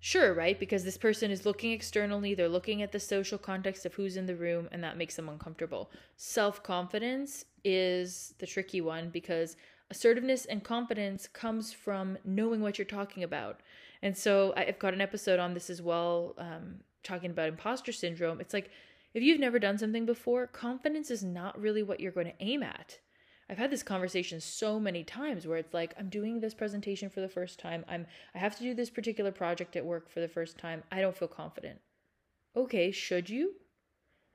Sure, 0.00 0.32
right? 0.32 0.58
Because 0.58 0.84
this 0.84 0.96
person 0.96 1.30
is 1.30 1.44
looking 1.44 1.72
externally, 1.72 2.34
they're 2.34 2.48
looking 2.48 2.82
at 2.82 2.92
the 2.92 3.00
social 3.00 3.36
context 3.36 3.84
of 3.84 3.94
who's 3.94 4.16
in 4.16 4.26
the 4.26 4.36
room, 4.36 4.68
and 4.70 4.82
that 4.84 4.96
makes 4.96 5.16
them 5.16 5.28
uncomfortable. 5.28 5.90
Self 6.16 6.62
confidence 6.62 7.44
is 7.64 8.32
the 8.38 8.46
tricky 8.46 8.80
one 8.80 9.10
because 9.10 9.56
assertiveness 9.90 10.44
and 10.44 10.62
confidence 10.62 11.26
comes 11.26 11.72
from 11.72 12.18
knowing 12.24 12.60
what 12.60 12.78
you're 12.78 12.84
talking 12.84 13.22
about. 13.22 13.60
And 14.02 14.16
so 14.16 14.52
I've 14.56 14.78
got 14.78 14.94
an 14.94 15.00
episode 15.00 15.40
on 15.40 15.54
this 15.54 15.70
as 15.70 15.82
well, 15.82 16.34
um, 16.38 16.76
talking 17.02 17.30
about 17.30 17.48
imposter 17.48 17.92
syndrome. 17.92 18.40
It's 18.40 18.54
like 18.54 18.70
if 19.14 19.22
you've 19.22 19.40
never 19.40 19.58
done 19.58 19.78
something 19.78 20.06
before, 20.06 20.46
confidence 20.46 21.10
is 21.10 21.24
not 21.24 21.60
really 21.60 21.82
what 21.82 22.00
you're 22.00 22.12
going 22.12 22.26
to 22.26 22.44
aim 22.44 22.62
at. 22.62 22.98
I've 23.50 23.58
had 23.58 23.70
this 23.70 23.82
conversation 23.82 24.40
so 24.40 24.78
many 24.78 25.02
times 25.04 25.46
where 25.46 25.56
it's 25.56 25.72
like 25.72 25.94
I'm 25.98 26.10
doing 26.10 26.40
this 26.40 26.52
presentation 26.52 27.08
for 27.08 27.20
the 27.20 27.28
first 27.28 27.58
time. 27.58 27.84
I'm 27.88 28.06
I 28.34 28.38
have 28.38 28.56
to 28.58 28.62
do 28.62 28.74
this 28.74 28.90
particular 28.90 29.32
project 29.32 29.74
at 29.74 29.86
work 29.86 30.10
for 30.10 30.20
the 30.20 30.28
first 30.28 30.58
time. 30.58 30.82
I 30.92 31.00
don't 31.00 31.16
feel 31.16 31.28
confident. 31.28 31.80
Okay, 32.54 32.90
should 32.90 33.30
you? 33.30 33.54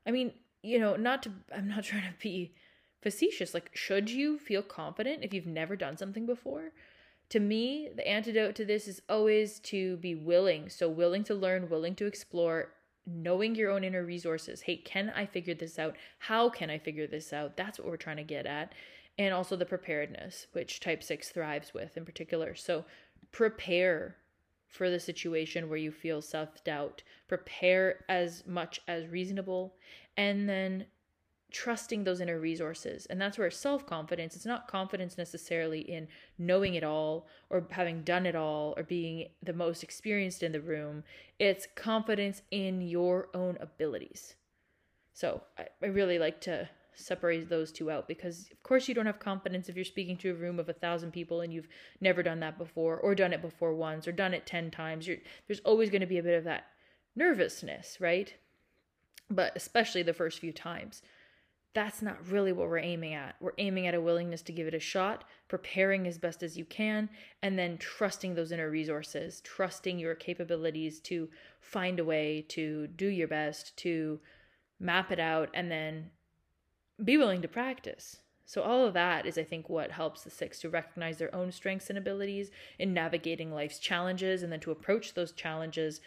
I 0.07 0.11
mean, 0.11 0.33
you 0.63 0.79
know, 0.79 0.95
not 0.95 1.21
to 1.23 1.31
I'm 1.55 1.67
not 1.67 1.83
trying 1.85 2.03
to 2.03 2.17
be 2.19 2.55
facetious. 3.03 3.53
Like 3.53 3.69
should 3.73 4.09
you 4.09 4.39
feel 4.39 4.63
confident 4.63 5.23
if 5.23 5.33
you've 5.33 5.45
never 5.45 5.75
done 5.75 5.97
something 5.97 6.25
before? 6.25 6.71
To 7.29 7.39
me, 7.39 7.89
the 7.95 8.07
antidote 8.07 8.55
to 8.55 8.65
this 8.65 8.87
is 8.87 9.01
always 9.09 9.59
to 9.59 9.97
be 9.97 10.15
willing. 10.15 10.69
So 10.69 10.89
willing 10.89 11.23
to 11.25 11.35
learn, 11.35 11.69
willing 11.69 11.95
to 11.95 12.05
explore, 12.05 12.69
knowing 13.05 13.55
your 13.55 13.71
own 13.71 13.83
inner 13.83 14.03
resources. 14.03 14.61
Hey, 14.61 14.77
can 14.77 15.11
I 15.15 15.25
figure 15.25 15.53
this 15.53 15.77
out? 15.77 15.95
How 16.19 16.49
can 16.49 16.69
I 16.69 16.77
figure 16.77 17.07
this 17.07 17.33
out? 17.33 17.57
That's 17.57 17.77
what 17.77 17.87
we're 17.87 17.97
trying 17.97 18.17
to 18.17 18.23
get 18.23 18.45
at 18.45 18.73
and 19.17 19.33
also 19.33 19.55
the 19.55 19.65
preparedness, 19.65 20.47
which 20.53 20.79
type 20.79 21.03
6 21.03 21.29
thrives 21.29 21.73
with 21.73 21.97
in 21.97 22.05
particular. 22.05 22.55
So 22.55 22.85
prepare 23.31 24.15
for 24.67 24.89
the 24.89 24.99
situation 24.99 25.69
where 25.69 25.77
you 25.77 25.91
feel 25.91 26.21
self 26.21 26.63
doubt, 26.63 27.03
prepare 27.27 28.03
as 28.09 28.43
much 28.47 28.81
as 28.87 29.07
reasonable, 29.07 29.75
and 30.17 30.49
then 30.49 30.85
trusting 31.53 32.03
those 32.03 32.19
inner 32.19 32.39
resources. 32.39 33.05
And 33.05 33.21
that's 33.21 33.37
where 33.37 33.49
self 33.51 33.85
confidence, 33.85 34.35
it's 34.35 34.45
not 34.45 34.67
confidence 34.67 35.17
necessarily 35.17 35.79
in 35.79 36.07
knowing 36.37 36.73
it 36.73 36.83
all 36.83 37.27
or 37.49 37.65
having 37.69 38.01
done 38.01 38.25
it 38.25 38.35
all 38.35 38.73
or 38.75 38.83
being 38.83 39.29
the 39.41 39.53
most 39.53 39.83
experienced 39.83 40.43
in 40.43 40.51
the 40.51 40.59
room. 40.59 41.03
It's 41.39 41.67
confidence 41.75 42.41
in 42.51 42.81
your 42.81 43.29
own 43.33 43.57
abilities. 43.61 44.35
So 45.13 45.43
I, 45.57 45.67
I 45.81 45.85
really 45.85 46.19
like 46.19 46.41
to 46.41 46.67
separate 46.95 47.49
those 47.49 47.71
two 47.71 47.89
out 47.89 48.07
because 48.07 48.49
of 48.51 48.61
course 48.61 48.87
you 48.87 48.93
don't 48.93 49.05
have 49.05 49.19
confidence 49.19 49.67
if 49.67 49.75
you're 49.75 49.83
speaking 49.83 50.17
to 50.17 50.29
a 50.29 50.35
room 50.35 50.59
of 50.59 50.69
a 50.69 50.73
thousand 50.73 51.11
people 51.11 51.41
and 51.41 51.51
you've 51.51 51.67
never 52.01 52.21
done 52.21 52.39
that 52.39 52.57
before 52.57 52.97
or 52.97 53.15
done 53.15 53.33
it 53.33 53.41
before 53.41 53.73
once 53.73 54.07
or 54.07 54.11
done 54.11 54.31
it 54.31 54.45
10 54.45 54.69
times 54.69 55.07
you're, 55.07 55.17
there's 55.47 55.59
always 55.61 55.89
going 55.89 56.01
to 56.01 56.07
be 56.07 56.19
a 56.19 56.23
bit 56.23 56.37
of 56.37 56.43
that 56.43 56.65
nervousness 57.15 57.97
right 57.99 58.35
but 59.27 59.51
especially 59.55 60.03
the 60.03 60.13
first 60.13 60.37
few 60.37 60.51
times 60.51 61.01
that's 61.73 62.01
not 62.01 62.27
really 62.27 62.51
what 62.51 62.67
we're 62.67 62.77
aiming 62.77 63.13
at 63.13 63.35
we're 63.39 63.51
aiming 63.57 63.87
at 63.87 63.95
a 63.95 64.01
willingness 64.01 64.41
to 64.41 64.51
give 64.51 64.67
it 64.67 64.73
a 64.73 64.79
shot 64.79 65.23
preparing 65.47 66.07
as 66.07 66.17
best 66.17 66.43
as 66.43 66.57
you 66.57 66.65
can 66.65 67.09
and 67.41 67.57
then 67.57 67.77
trusting 67.77 68.35
those 68.35 68.51
inner 68.51 68.69
resources 68.69 69.41
trusting 69.41 69.97
your 69.97 70.15
capabilities 70.15 70.99
to 70.99 71.29
find 71.59 71.99
a 71.99 72.05
way 72.05 72.45
to 72.47 72.87
do 72.87 73.07
your 73.07 73.27
best 73.27 73.75
to 73.77 74.19
map 74.79 75.11
it 75.11 75.19
out 75.19 75.49
and 75.53 75.71
then 75.71 76.11
be 77.03 77.17
willing 77.17 77.41
to 77.41 77.47
practice. 77.47 78.17
So, 78.45 78.61
all 78.61 78.85
of 78.85 78.93
that 78.93 79.25
is, 79.25 79.37
I 79.37 79.43
think, 79.43 79.69
what 79.69 79.91
helps 79.91 80.23
the 80.23 80.29
six 80.29 80.59
to 80.59 80.69
recognize 80.69 81.17
their 81.17 81.33
own 81.33 81.51
strengths 81.51 81.89
and 81.89 81.97
abilities 81.97 82.51
in 82.77 82.93
navigating 82.93 83.53
life's 83.53 83.79
challenges 83.79 84.43
and 84.43 84.51
then 84.51 84.59
to 84.59 84.71
approach 84.71 85.13
those 85.13 85.31
challenges 85.31 86.01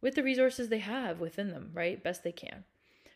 with 0.00 0.14
the 0.14 0.22
resources 0.22 0.68
they 0.68 0.78
have 0.78 1.20
within 1.20 1.50
them, 1.50 1.70
right? 1.74 2.02
Best 2.02 2.22
they 2.22 2.32
can. 2.32 2.64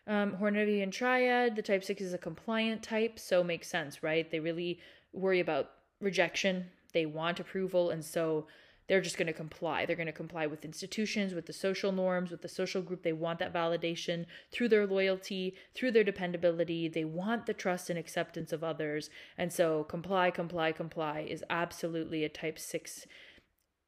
Um, 0.06 0.36
Hornevian 0.40 0.92
triad, 0.92 1.56
the 1.56 1.62
type 1.62 1.82
six 1.82 2.00
is 2.00 2.14
a 2.14 2.18
compliant 2.18 2.82
type, 2.82 3.18
so 3.18 3.42
makes 3.42 3.68
sense, 3.68 4.02
right? 4.02 4.30
They 4.30 4.40
really 4.40 4.78
worry 5.12 5.40
about 5.40 5.70
rejection, 6.00 6.66
they 6.92 7.06
want 7.06 7.40
approval, 7.40 7.90
and 7.90 8.04
so 8.04 8.46
they're 8.86 9.00
just 9.00 9.18
going 9.18 9.26
to 9.26 9.32
comply. 9.32 9.84
They're 9.84 9.96
going 9.96 10.06
to 10.06 10.12
comply 10.12 10.46
with 10.46 10.64
institutions, 10.64 11.34
with 11.34 11.46
the 11.46 11.52
social 11.52 11.90
norms, 11.90 12.30
with 12.30 12.42
the 12.42 12.48
social 12.48 12.82
group. 12.82 13.02
They 13.02 13.12
want 13.12 13.40
that 13.40 13.52
validation 13.52 14.26
through 14.52 14.68
their 14.68 14.86
loyalty, 14.86 15.56
through 15.74 15.90
their 15.90 16.04
dependability. 16.04 16.88
They 16.88 17.04
want 17.04 17.46
the 17.46 17.54
trust 17.54 17.90
and 17.90 17.98
acceptance 17.98 18.52
of 18.52 18.62
others. 18.62 19.10
And 19.36 19.52
so, 19.52 19.84
comply, 19.84 20.30
comply, 20.30 20.70
comply 20.70 21.26
is 21.28 21.42
absolutely 21.50 22.22
a 22.22 22.28
type 22.28 22.58
six, 22.58 23.06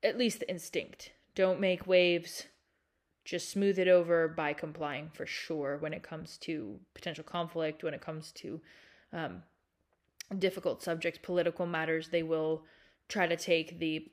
at 0.03 0.19
least 0.19 0.41
the 0.41 0.51
instinct. 0.51 1.13
Don't 1.37 1.61
make 1.61 1.87
waves. 1.87 2.47
Just 3.29 3.51
smooth 3.51 3.79
it 3.79 3.89
over 3.89 4.27
by 4.27 4.55
complying 4.55 5.11
for 5.13 5.27
sure 5.27 5.77
when 5.77 5.93
it 5.93 6.03
comes 6.03 6.39
to 6.39 6.81
potential 6.95 7.23
conflict, 7.23 7.85
when 7.85 7.93
it 7.93 8.01
comes 8.01 8.33
to 8.33 8.59
um, 9.13 9.43
difficult 10.39 10.83
subjects, 10.83 11.21
political 11.23 11.67
matters. 11.67 12.09
They 12.09 12.23
will 12.23 12.63
try 13.07 13.27
to 13.27 13.37
take 13.37 13.79
the 13.79 14.11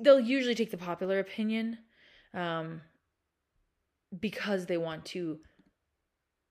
they'll 0.00 0.20
usually 0.20 0.54
take 0.54 0.70
the 0.70 0.76
popular 0.76 1.18
opinion 1.18 1.78
um, 2.34 2.82
because 4.20 4.66
they 4.66 4.76
want 4.76 5.04
to 5.06 5.40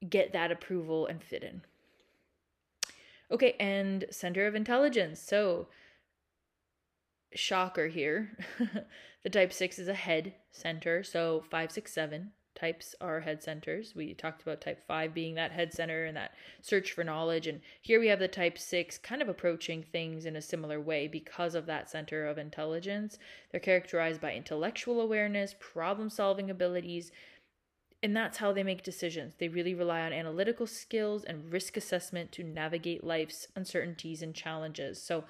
get 0.09 0.33
that 0.33 0.51
approval 0.51 1.07
and 1.07 1.23
fit 1.23 1.43
in. 1.43 1.61
Okay, 3.31 3.55
and 3.57 4.03
center 4.11 4.47
of 4.47 4.53
intelligence. 4.53 5.21
So, 5.21 5.69
shocker 7.35 7.87
here. 7.87 8.37
the 9.23 9.29
type 9.29 9.53
6 9.53 9.79
is 9.79 9.87
a 9.87 9.93
head 9.93 10.33
center, 10.51 11.03
so 11.03 11.43
5, 11.49 11.71
6, 11.71 11.93
7 11.93 12.31
types 12.55 12.95
are 13.01 13.19
head 13.19 13.43
centers. 13.43 13.93
We 13.95 14.13
talked 14.13 14.41
about 14.41 14.61
type 14.61 14.81
5 14.87 15.13
being 15.13 15.35
that 15.35 15.51
head 15.51 15.73
center 15.73 16.05
and 16.05 16.15
that 16.15 16.31
search 16.61 16.93
for 16.93 17.03
knowledge. 17.03 17.47
And 17.47 17.61
here 17.81 17.99
we 17.99 18.07
have 18.07 18.19
the 18.19 18.27
type 18.27 18.57
6 18.57 18.97
kind 18.99 19.21
of 19.21 19.29
approaching 19.29 19.83
things 19.83 20.25
in 20.25 20.35
a 20.35 20.41
similar 20.41 20.79
way 20.79 21.07
because 21.07 21.53
of 21.53 21.65
that 21.65 21.89
center 21.89 22.25
of 22.25 22.37
intelligence. 22.37 23.19
They're 23.51 23.59
characterized 23.59 24.21
by 24.21 24.33
intellectual 24.33 25.01
awareness, 25.01 25.53
problem 25.59 26.09
solving 26.09 26.49
abilities, 26.49 27.11
and 28.01 28.15
that's 28.15 28.37
how 28.37 28.53
they 28.53 28.63
make 28.63 28.83
decisions. 28.83 29.33
They 29.37 29.47
really 29.47 29.73
rely 29.73 30.01
on 30.01 30.13
analytical 30.13 30.67
skills 30.67 31.23
and 31.23 31.51
risk 31.51 31.75
assessment 31.75 32.31
to 32.33 32.43
navigate 32.43 33.03
life's 33.03 33.47
uncertainties 33.55 34.21
and 34.21 34.35
challenges. 34.35 35.01
So 35.01 35.23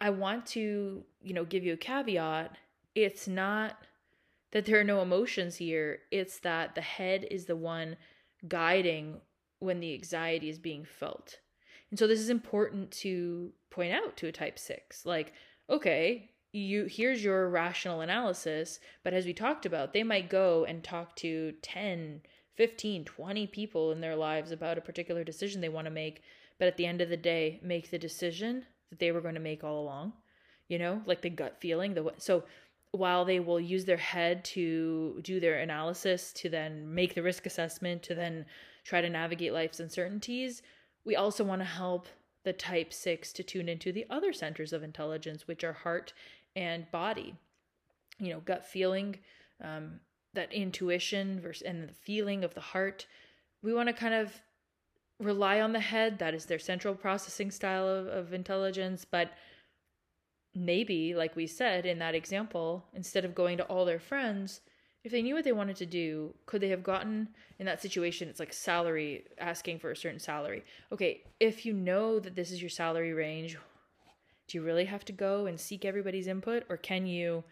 I 0.00 0.10
want 0.10 0.46
to, 0.46 1.04
you 1.22 1.34
know, 1.34 1.44
give 1.44 1.64
you 1.64 1.74
a 1.74 1.78
caveat. 1.78 2.56
It's 2.94 3.28
not 3.28 3.76
that 4.52 4.64
there 4.64 4.80
are 4.80 4.84
no 4.84 5.02
emotions 5.02 5.56
here. 5.56 6.00
It's 6.10 6.38
that 6.40 6.74
the 6.74 6.80
head 6.80 7.26
is 7.30 7.44
the 7.44 7.56
one 7.56 7.96
guiding 8.48 9.20
when 9.58 9.80
the 9.80 9.94
anxiety 9.94 10.48
is 10.48 10.58
being 10.58 10.84
felt. 10.84 11.38
And 11.90 11.98
so 11.98 12.06
this 12.06 12.20
is 12.20 12.30
important 12.30 12.90
to 12.92 13.52
point 13.70 13.92
out 13.92 14.16
to 14.18 14.26
a 14.26 14.32
type 14.32 14.58
6. 14.58 15.04
Like, 15.04 15.34
okay, 15.68 16.30
you 16.52 16.86
here's 16.86 17.22
your 17.22 17.48
rational 17.48 18.00
analysis, 18.00 18.80
but 19.04 19.14
as 19.14 19.26
we 19.26 19.32
talked 19.32 19.66
about, 19.66 19.92
they 19.92 20.02
might 20.02 20.30
go 20.30 20.64
and 20.64 20.82
talk 20.82 21.14
to 21.16 21.52
10, 21.62 22.22
15, 22.56 23.04
20 23.04 23.46
people 23.48 23.92
in 23.92 24.00
their 24.00 24.16
lives 24.16 24.50
about 24.50 24.78
a 24.78 24.82
particular 24.82 25.22
decision 25.22 25.60
they 25.60 25.68
want 25.68 25.86
to 25.86 25.92
make, 25.92 26.22
but 26.58 26.66
at 26.66 26.76
the 26.76 26.86
end 26.86 27.00
of 27.00 27.08
the 27.08 27.16
day, 27.16 27.60
make 27.62 27.90
the 27.90 27.98
decision 27.98 28.66
that 28.90 28.98
they 28.98 29.12
were 29.12 29.20
going 29.20 29.34
to 29.34 29.40
make 29.40 29.64
all 29.64 29.80
along. 29.80 30.12
You 30.68 30.78
know, 30.78 31.02
like 31.06 31.22
the 31.22 31.30
gut 31.30 31.56
feeling, 31.60 31.94
the 31.94 32.12
so 32.18 32.44
while 32.92 33.24
they 33.24 33.40
will 33.40 33.60
use 33.60 33.84
their 33.84 33.96
head 33.96 34.44
to 34.44 35.20
do 35.22 35.40
their 35.40 35.58
analysis, 35.60 36.32
to 36.34 36.48
then 36.48 36.92
make 36.92 37.14
the 37.14 37.22
risk 37.22 37.46
assessment, 37.46 38.02
to 38.04 38.14
then 38.14 38.46
try 38.84 39.00
to 39.00 39.08
navigate 39.08 39.52
life's 39.52 39.80
uncertainties, 39.80 40.62
we 41.04 41.16
also 41.16 41.44
want 41.44 41.60
to 41.60 41.66
help 41.66 42.06
the 42.44 42.52
type 42.52 42.92
6 42.92 43.32
to 43.34 43.42
tune 43.42 43.68
into 43.68 43.92
the 43.92 44.06
other 44.10 44.32
centers 44.32 44.72
of 44.72 44.82
intelligence, 44.82 45.46
which 45.46 45.62
are 45.62 45.72
heart 45.72 46.12
and 46.56 46.90
body. 46.90 47.34
You 48.18 48.32
know, 48.32 48.40
gut 48.40 48.64
feeling, 48.64 49.18
um, 49.62 50.00
that 50.34 50.52
intuition 50.52 51.40
versus 51.40 51.62
and 51.62 51.88
the 51.88 51.92
feeling 51.92 52.44
of 52.44 52.54
the 52.54 52.60
heart. 52.60 53.06
We 53.62 53.74
want 53.74 53.88
to 53.88 53.92
kind 53.92 54.14
of 54.14 54.32
rely 55.20 55.60
on 55.60 55.72
the 55.72 55.80
head. 55.80 56.18
That 56.18 56.34
is 56.34 56.46
their 56.46 56.58
central 56.58 56.94
processing 56.94 57.50
style 57.50 57.86
of, 57.88 58.06
of 58.06 58.32
intelligence, 58.32 59.04
but 59.08 59.32
maybe, 60.54 61.14
like 61.14 61.36
we 61.36 61.46
said 61.46 61.86
in 61.86 61.98
that 62.00 62.14
example, 62.14 62.84
instead 62.94 63.24
of 63.24 63.34
going 63.34 63.56
to 63.58 63.64
all 63.64 63.84
their 63.84 64.00
friends, 64.00 64.60
if 65.04 65.12
they 65.12 65.22
knew 65.22 65.34
what 65.34 65.44
they 65.44 65.52
wanted 65.52 65.76
to 65.76 65.86
do, 65.86 66.34
could 66.46 66.60
they 66.60 66.68
have 66.68 66.82
gotten 66.82 67.28
in 67.58 67.66
that 67.66 67.80
situation? 67.80 68.28
It's 68.28 68.40
like 68.40 68.52
salary, 68.52 69.24
asking 69.38 69.78
for 69.78 69.90
a 69.90 69.96
certain 69.96 70.18
salary. 70.18 70.64
Okay, 70.92 71.22
if 71.38 71.64
you 71.64 71.72
know 71.72 72.18
that 72.18 72.34
this 72.34 72.50
is 72.50 72.60
your 72.60 72.70
salary 72.70 73.12
range, 73.12 73.56
do 74.46 74.58
you 74.58 74.64
really 74.64 74.84
have 74.84 75.04
to 75.06 75.12
go 75.12 75.46
and 75.46 75.58
seek 75.58 75.84
everybody's 75.84 76.26
input, 76.26 76.64
or 76.68 76.76
can 76.76 77.06
you 77.06 77.44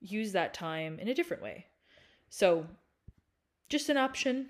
use 0.00 0.32
that 0.32 0.54
time 0.54 0.98
in 0.98 1.08
a 1.08 1.14
different 1.14 1.42
way? 1.42 1.66
So, 2.28 2.66
just 3.68 3.88
an 3.88 3.96
option. 3.96 4.48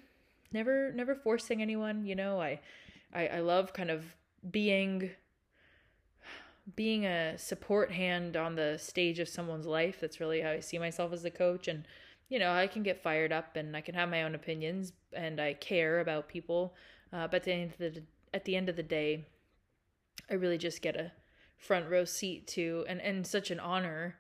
Never, 0.52 0.92
never 0.92 1.14
forcing 1.14 1.62
anyone. 1.62 2.04
You 2.06 2.14
know, 2.14 2.40
I, 2.40 2.61
I, 3.12 3.26
I 3.28 3.40
love 3.40 3.72
kind 3.72 3.90
of 3.90 4.04
being 4.50 5.11
being 6.74 7.06
a 7.06 7.38
support 7.38 7.92
hand 7.92 8.37
on 8.37 8.56
the 8.56 8.76
stage 8.76 9.20
of 9.20 9.28
someone's 9.28 9.66
life. 9.66 10.00
That's 10.00 10.18
really 10.18 10.40
how 10.40 10.50
I 10.50 10.61
see 10.61 10.78
myself 10.78 11.12
as 11.12 11.24
a 11.24 11.30
coach. 11.30 11.68
And, 11.68 11.87
you 12.28 12.40
know, 12.40 12.52
I 12.52 12.66
can 12.66 12.82
get 12.82 13.02
fired 13.02 13.32
up 13.32 13.54
and 13.54 13.76
I 13.76 13.80
can 13.80 13.94
have 13.94 14.09
my 14.09 14.24
own 14.24 14.35
opinions 14.35 14.92
and 15.12 15.40
I 15.40 15.54
care 15.54 16.00
about 16.00 16.28
people. 16.28 16.74
Uh, 17.12 17.28
but 17.28 17.37
at 17.37 17.44
the, 17.44 17.52
end 17.52 17.70
of 17.70 17.78
the, 17.78 18.02
at 18.35 18.44
the 18.44 18.56
end 18.56 18.68
of 18.68 18.74
the 18.74 18.82
day, 18.82 19.26
I 20.28 20.35
really 20.35 20.59
just 20.59 20.82
get 20.82 20.96
a 20.96 21.12
front 21.56 21.88
row 21.88 22.04
seat 22.04 22.46
to 22.48 22.85
and, 22.88 23.00
and 23.00 23.26
such 23.26 23.50
an 23.50 23.61
honor 23.61 24.16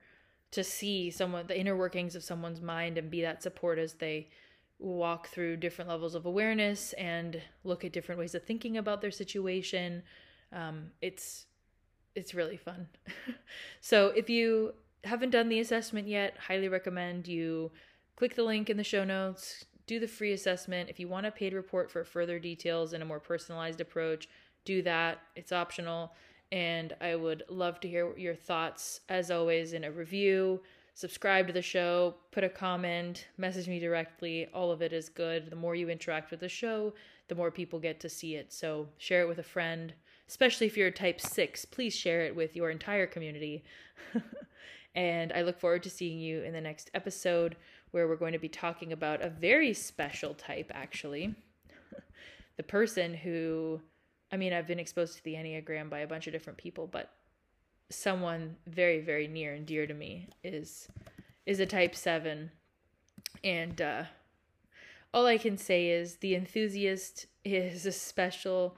to 0.52 0.62
see 0.62 1.10
someone 1.10 1.46
the 1.46 1.58
inner 1.58 1.76
workings 1.76 2.14
of 2.14 2.22
someone's 2.22 2.60
mind 2.60 2.96
and 2.96 3.10
be 3.10 3.20
that 3.22 3.42
support 3.42 3.78
as 3.78 3.94
they 3.94 4.28
walk 4.78 5.28
through 5.28 5.56
different 5.56 5.88
levels 5.88 6.14
of 6.14 6.26
awareness 6.26 6.92
and 6.94 7.40
look 7.64 7.84
at 7.84 7.92
different 7.92 8.18
ways 8.18 8.34
of 8.34 8.42
thinking 8.42 8.76
about 8.76 9.00
their 9.00 9.10
situation. 9.10 10.02
Um, 10.52 10.90
it's 11.00 11.46
it's 12.14 12.34
really 12.34 12.56
fun. 12.56 12.88
so 13.80 14.08
if 14.08 14.30
you 14.30 14.72
haven't 15.04 15.30
done 15.30 15.48
the 15.48 15.60
assessment 15.60 16.08
yet, 16.08 16.36
highly 16.38 16.68
recommend 16.68 17.28
you 17.28 17.70
click 18.16 18.34
the 18.34 18.42
link 18.42 18.70
in 18.70 18.76
the 18.76 18.84
show 18.84 19.04
notes, 19.04 19.66
do 19.86 20.00
the 20.00 20.08
free 20.08 20.32
assessment. 20.32 20.90
If 20.90 20.98
you 20.98 21.08
want 21.08 21.26
a 21.26 21.30
paid 21.30 21.52
report 21.52 21.90
for 21.90 22.04
further 22.04 22.38
details 22.38 22.92
and 22.92 23.02
a 23.02 23.06
more 23.06 23.20
personalized 23.20 23.80
approach, 23.80 24.28
do 24.64 24.82
that. 24.82 25.20
It's 25.36 25.52
optional. 25.52 26.12
And 26.52 26.94
I 27.00 27.16
would 27.16 27.44
love 27.48 27.80
to 27.80 27.88
hear 27.88 28.16
your 28.16 28.34
thoughts, 28.34 29.00
as 29.08 29.30
always, 29.30 29.72
in 29.72 29.84
a 29.84 29.90
review. 29.90 30.62
Subscribe 30.96 31.46
to 31.46 31.52
the 31.52 31.60
show, 31.60 32.14
put 32.32 32.42
a 32.42 32.48
comment, 32.48 33.26
message 33.36 33.68
me 33.68 33.78
directly. 33.78 34.46
All 34.54 34.70
of 34.70 34.80
it 34.80 34.94
is 34.94 35.10
good. 35.10 35.50
The 35.50 35.54
more 35.54 35.74
you 35.74 35.90
interact 35.90 36.30
with 36.30 36.40
the 36.40 36.48
show, 36.48 36.94
the 37.28 37.34
more 37.34 37.50
people 37.50 37.78
get 37.78 38.00
to 38.00 38.08
see 38.08 38.34
it. 38.34 38.50
So 38.50 38.88
share 38.96 39.20
it 39.20 39.28
with 39.28 39.38
a 39.38 39.42
friend, 39.42 39.92
especially 40.26 40.66
if 40.66 40.74
you're 40.74 40.88
a 40.88 40.90
type 40.90 41.20
6. 41.20 41.66
Please 41.66 41.94
share 41.94 42.22
it 42.22 42.34
with 42.34 42.56
your 42.56 42.70
entire 42.70 43.06
community. 43.06 43.62
and 44.94 45.34
I 45.34 45.42
look 45.42 45.60
forward 45.60 45.82
to 45.82 45.90
seeing 45.90 46.18
you 46.18 46.40
in 46.40 46.54
the 46.54 46.62
next 46.62 46.90
episode 46.94 47.56
where 47.90 48.08
we're 48.08 48.16
going 48.16 48.32
to 48.32 48.38
be 48.38 48.48
talking 48.48 48.94
about 48.94 49.20
a 49.20 49.28
very 49.28 49.74
special 49.74 50.32
type, 50.32 50.72
actually. 50.74 51.34
the 52.56 52.62
person 52.62 53.12
who 53.12 53.82
I 54.32 54.38
mean, 54.38 54.54
I've 54.54 54.66
been 54.66 54.80
exposed 54.80 55.18
to 55.18 55.24
the 55.24 55.34
Enneagram 55.34 55.90
by 55.90 55.98
a 55.98 56.06
bunch 56.06 56.26
of 56.26 56.32
different 56.32 56.58
people, 56.58 56.86
but 56.86 57.12
someone 57.90 58.56
very, 58.66 59.00
very 59.00 59.28
near 59.28 59.54
and 59.54 59.66
dear 59.66 59.86
to 59.86 59.94
me 59.94 60.28
is 60.42 60.88
is 61.44 61.60
a 61.60 61.66
type 61.66 61.94
seven. 61.94 62.50
And 63.44 63.80
uh 63.80 64.04
all 65.14 65.26
I 65.26 65.38
can 65.38 65.56
say 65.56 65.88
is 65.88 66.16
the 66.16 66.34
enthusiast 66.34 67.26
is 67.42 67.86
a 67.86 67.92
special, 67.92 68.76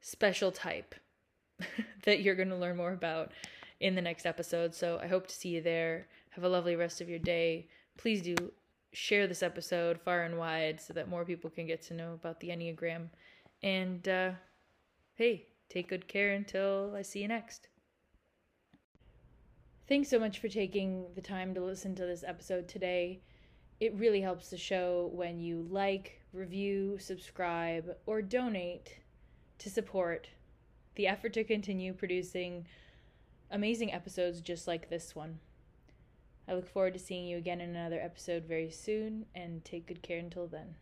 special 0.00 0.50
type 0.50 0.94
that 2.04 2.22
you're 2.22 2.34
going 2.34 2.48
to 2.48 2.56
learn 2.56 2.78
more 2.78 2.94
about 2.94 3.32
in 3.80 3.94
the 3.94 4.00
next 4.00 4.24
episode. 4.24 4.74
So 4.74 4.98
I 5.02 5.08
hope 5.08 5.26
to 5.26 5.34
see 5.34 5.50
you 5.50 5.60
there. 5.60 6.06
Have 6.30 6.44
a 6.44 6.48
lovely 6.48 6.74
rest 6.74 7.02
of 7.02 7.08
your 7.10 7.18
day. 7.18 7.68
Please 7.98 8.22
do 8.22 8.34
share 8.92 9.26
this 9.26 9.42
episode 9.42 10.00
far 10.00 10.22
and 10.22 10.38
wide 10.38 10.80
so 10.80 10.94
that 10.94 11.08
more 11.08 11.24
people 11.24 11.50
can 11.50 11.66
get 11.66 11.82
to 11.82 11.94
know 11.94 12.14
about 12.14 12.40
the 12.40 12.48
Enneagram. 12.48 13.08
And 13.62 14.08
uh, 14.08 14.30
hey, 15.16 15.48
take 15.68 15.88
good 15.88 16.08
care 16.08 16.32
until 16.32 16.94
I 16.96 17.02
see 17.02 17.20
you 17.20 17.28
next. 17.28 17.68
Thanks 19.86 20.08
so 20.08 20.18
much 20.18 20.38
for 20.38 20.48
taking 20.48 21.04
the 21.14 21.20
time 21.20 21.52
to 21.52 21.62
listen 21.62 21.94
to 21.96 22.06
this 22.06 22.24
episode 22.26 22.68
today. 22.68 23.20
It 23.80 23.92
really 23.94 24.22
helps 24.22 24.48
the 24.48 24.56
show 24.56 25.10
when 25.12 25.38
you 25.38 25.66
like, 25.68 26.22
review, 26.32 26.96
subscribe, 26.98 27.94
or 28.06 28.22
donate 28.22 28.96
to 29.58 29.68
support 29.68 30.28
the 30.94 31.06
effort 31.06 31.34
to 31.34 31.44
continue 31.44 31.92
producing 31.92 32.66
amazing 33.50 33.92
episodes 33.92 34.40
just 34.40 34.66
like 34.66 34.88
this 34.88 35.14
one. 35.14 35.38
I 36.48 36.54
look 36.54 36.66
forward 36.66 36.94
to 36.94 36.98
seeing 36.98 37.26
you 37.26 37.36
again 37.36 37.60
in 37.60 37.76
another 37.76 38.00
episode 38.00 38.44
very 38.44 38.70
soon, 38.70 39.26
and 39.34 39.62
take 39.66 39.86
good 39.86 40.02
care 40.02 40.18
until 40.18 40.46
then. 40.46 40.76